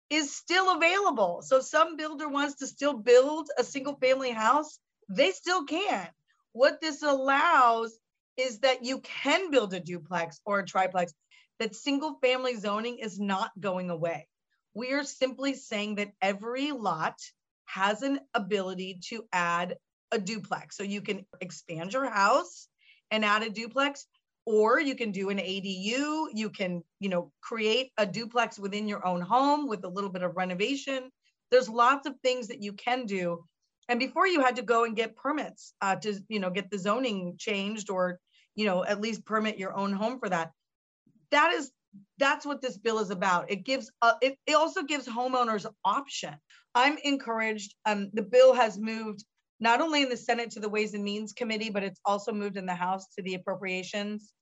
is 0.09 0.35
still 0.35 0.75
available. 0.75 1.41
So 1.41 1.59
some 1.59 1.97
builder 1.97 2.29
wants 2.29 2.55
to 2.55 2.67
still 2.67 2.93
build 2.93 3.49
a 3.57 3.63
single 3.63 3.95
family 3.95 4.31
house, 4.31 4.79
they 5.09 5.31
still 5.31 5.65
can. 5.65 6.07
What 6.53 6.79
this 6.79 7.03
allows 7.03 7.97
is 8.37 8.59
that 8.59 8.85
you 8.85 8.99
can 8.99 9.51
build 9.51 9.73
a 9.73 9.79
duplex 9.79 10.39
or 10.45 10.59
a 10.59 10.65
triplex, 10.65 11.13
that 11.59 11.75
single 11.75 12.17
family 12.21 12.55
zoning 12.55 12.99
is 12.99 13.19
not 13.19 13.51
going 13.59 13.89
away. 13.89 14.27
We 14.73 14.91
are 14.91 15.03
simply 15.03 15.53
saying 15.53 15.95
that 15.95 16.11
every 16.21 16.71
lot 16.71 17.17
has 17.65 18.01
an 18.01 18.19
ability 18.33 18.99
to 19.09 19.25
add 19.31 19.75
a 20.11 20.19
duplex. 20.19 20.77
So 20.77 20.83
you 20.83 21.01
can 21.01 21.25
expand 21.41 21.93
your 21.93 22.09
house 22.09 22.67
and 23.11 23.25
add 23.25 23.43
a 23.43 23.49
duplex, 23.49 24.05
or 24.45 24.79
you 24.79 24.95
can 24.95 25.11
do 25.11 25.29
an 25.29 25.37
ADU. 25.37 26.27
You 26.33 26.49
can, 26.49 26.83
you 26.99 27.09
know, 27.09 27.31
create 27.41 27.91
a 27.97 28.05
duplex 28.05 28.59
within 28.59 28.87
your 28.87 29.05
own 29.05 29.21
home 29.21 29.67
with 29.67 29.83
a 29.83 29.89
little 29.89 30.09
bit 30.09 30.23
of 30.23 30.37
renovation. 30.37 31.09
There's 31.51 31.69
lots 31.69 32.07
of 32.07 32.15
things 32.23 32.47
that 32.47 32.61
you 32.61 32.73
can 32.73 33.05
do. 33.05 33.45
And 33.87 33.99
before 33.99 34.27
you 34.27 34.41
had 34.41 34.55
to 34.55 34.63
go 34.63 34.83
and 34.83 34.95
get 34.95 35.15
permits 35.15 35.73
uh, 35.81 35.95
to, 35.97 36.19
you 36.27 36.39
know, 36.39 36.49
get 36.49 36.71
the 36.71 36.79
zoning 36.79 37.35
changed 37.37 37.89
or, 37.89 38.19
you 38.55 38.65
know, 38.65 38.83
at 38.83 39.01
least 39.01 39.25
permit 39.25 39.59
your 39.59 39.75
own 39.75 39.93
home 39.93 40.19
for 40.19 40.29
that. 40.29 40.51
That 41.31 41.53
is 41.53 41.71
that's 42.17 42.45
what 42.45 42.61
this 42.61 42.77
bill 42.77 42.99
is 42.99 43.09
about. 43.09 43.51
It 43.51 43.63
gives 43.63 43.91
uh, 44.01 44.13
it, 44.21 44.37
it 44.45 44.53
also 44.53 44.83
gives 44.83 45.07
homeowners 45.07 45.65
option. 45.83 46.35
I'm 46.73 46.97
encouraged. 47.03 47.73
Um, 47.85 48.09
the 48.13 48.23
bill 48.23 48.53
has 48.53 48.77
moved 48.77 49.23
not 49.59 49.81
only 49.81 50.03
in 50.03 50.09
the 50.09 50.17
Senate 50.17 50.51
to 50.51 50.59
the 50.59 50.69
Ways 50.69 50.93
and 50.93 51.03
Means 51.03 51.33
Committee, 51.33 51.69
but 51.69 51.83
it's 51.83 51.99
also 52.05 52.31
moved 52.31 52.57
in 52.57 52.65
the 52.65 52.75
House 52.75 53.07
to 53.15 53.21
the 53.21 53.35
Appropriations 53.35 54.33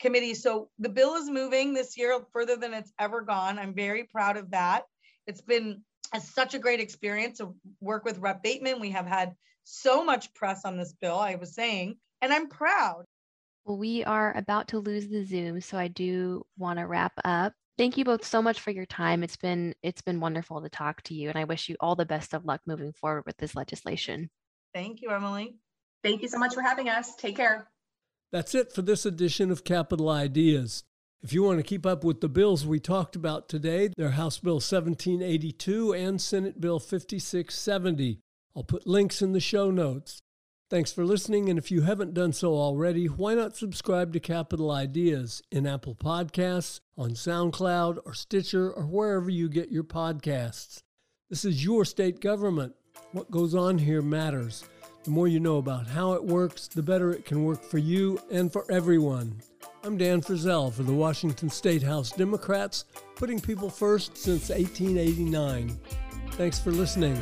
Committee. 0.00 0.34
So 0.34 0.68
the 0.78 0.88
bill 0.88 1.14
is 1.14 1.28
moving 1.28 1.74
this 1.74 1.96
year 1.98 2.18
further 2.32 2.56
than 2.56 2.72
it's 2.72 2.92
ever 2.98 3.20
gone. 3.20 3.58
I'm 3.58 3.74
very 3.74 4.04
proud 4.04 4.36
of 4.36 4.50
that. 4.52 4.84
It's 5.26 5.42
been 5.42 5.82
a, 6.14 6.20
such 6.20 6.54
a 6.54 6.58
great 6.58 6.80
experience 6.80 7.38
to 7.38 7.54
work 7.80 8.04
with 8.04 8.18
Rep 8.18 8.42
Bateman. 8.42 8.80
We 8.80 8.90
have 8.90 9.06
had 9.06 9.34
so 9.64 10.04
much 10.04 10.34
press 10.34 10.64
on 10.64 10.76
this 10.76 10.94
bill, 11.00 11.18
I 11.18 11.36
was 11.36 11.54
saying, 11.54 11.96
and 12.20 12.32
I'm 12.32 12.48
proud. 12.48 13.04
Well, 13.64 13.78
we 13.78 14.02
are 14.04 14.36
about 14.36 14.68
to 14.68 14.78
lose 14.78 15.08
the 15.08 15.24
Zoom, 15.24 15.60
so 15.60 15.78
I 15.78 15.88
do 15.88 16.44
want 16.58 16.78
to 16.78 16.86
wrap 16.86 17.12
up. 17.24 17.52
Thank 17.78 17.96
you 17.96 18.04
both 18.04 18.24
so 18.24 18.42
much 18.42 18.60
for 18.60 18.70
your 18.70 18.86
time. 18.86 19.22
It's 19.22 19.36
been 19.36 19.74
it's 19.82 20.02
been 20.02 20.20
wonderful 20.20 20.60
to 20.60 20.68
talk 20.68 21.02
to 21.04 21.14
you, 21.14 21.28
and 21.28 21.38
I 21.38 21.44
wish 21.44 21.68
you 21.68 21.76
all 21.80 21.96
the 21.96 22.04
best 22.04 22.34
of 22.34 22.44
luck 22.44 22.60
moving 22.66 22.92
forward 22.92 23.24
with 23.24 23.36
this 23.38 23.54
legislation. 23.54 24.30
Thank 24.74 25.00
you, 25.00 25.10
Emily. 25.10 25.54
Thank 26.02 26.22
you 26.22 26.28
so 26.28 26.38
much 26.38 26.54
for 26.54 26.62
having 26.62 26.88
us. 26.88 27.14
Take 27.14 27.36
care. 27.36 27.68
That's 28.32 28.54
it 28.54 28.72
for 28.72 28.82
this 28.82 29.06
edition 29.06 29.50
of 29.50 29.64
Capitol 29.64 30.08
Ideas. 30.08 30.84
If 31.22 31.32
you 31.32 31.44
want 31.44 31.58
to 31.58 31.62
keep 31.62 31.86
up 31.86 32.02
with 32.02 32.20
the 32.20 32.28
bills 32.28 32.66
we 32.66 32.80
talked 32.80 33.14
about 33.14 33.48
today, 33.48 33.90
they're 33.96 34.10
House 34.10 34.38
Bill 34.38 34.54
1782 34.54 35.92
and 35.92 36.20
Senate 36.20 36.60
Bill 36.60 36.80
5670. 36.80 38.18
I'll 38.56 38.64
put 38.64 38.86
links 38.86 39.22
in 39.22 39.32
the 39.32 39.40
show 39.40 39.70
notes. 39.70 40.20
Thanks 40.72 40.90
for 40.90 41.04
listening, 41.04 41.50
and 41.50 41.58
if 41.58 41.70
you 41.70 41.82
haven't 41.82 42.14
done 42.14 42.32
so 42.32 42.54
already, 42.54 43.04
why 43.04 43.34
not 43.34 43.54
subscribe 43.54 44.14
to 44.14 44.20
Capitol 44.20 44.70
Ideas 44.70 45.42
in 45.50 45.66
Apple 45.66 45.94
Podcasts, 45.94 46.80
on 46.96 47.10
SoundCloud, 47.10 47.98
or 48.06 48.14
Stitcher, 48.14 48.72
or 48.72 48.86
wherever 48.86 49.28
you 49.28 49.50
get 49.50 49.70
your 49.70 49.84
podcasts? 49.84 50.82
This 51.28 51.44
is 51.44 51.62
your 51.62 51.84
state 51.84 52.22
government. 52.22 52.72
What 53.10 53.30
goes 53.30 53.54
on 53.54 53.76
here 53.76 54.00
matters. 54.00 54.64
The 55.04 55.10
more 55.10 55.28
you 55.28 55.40
know 55.40 55.58
about 55.58 55.88
how 55.88 56.14
it 56.14 56.24
works, 56.24 56.68
the 56.68 56.82
better 56.82 57.12
it 57.12 57.26
can 57.26 57.44
work 57.44 57.62
for 57.62 57.76
you 57.76 58.18
and 58.30 58.50
for 58.50 58.64
everyone. 58.72 59.42
I'm 59.84 59.98
Dan 59.98 60.22
Frizzell 60.22 60.72
for 60.72 60.84
the 60.84 60.94
Washington 60.94 61.50
State 61.50 61.82
House 61.82 62.12
Democrats, 62.12 62.86
putting 63.14 63.40
people 63.40 63.68
first 63.68 64.16
since 64.16 64.48
1889. 64.48 65.78
Thanks 66.30 66.58
for 66.58 66.70
listening. 66.70 67.20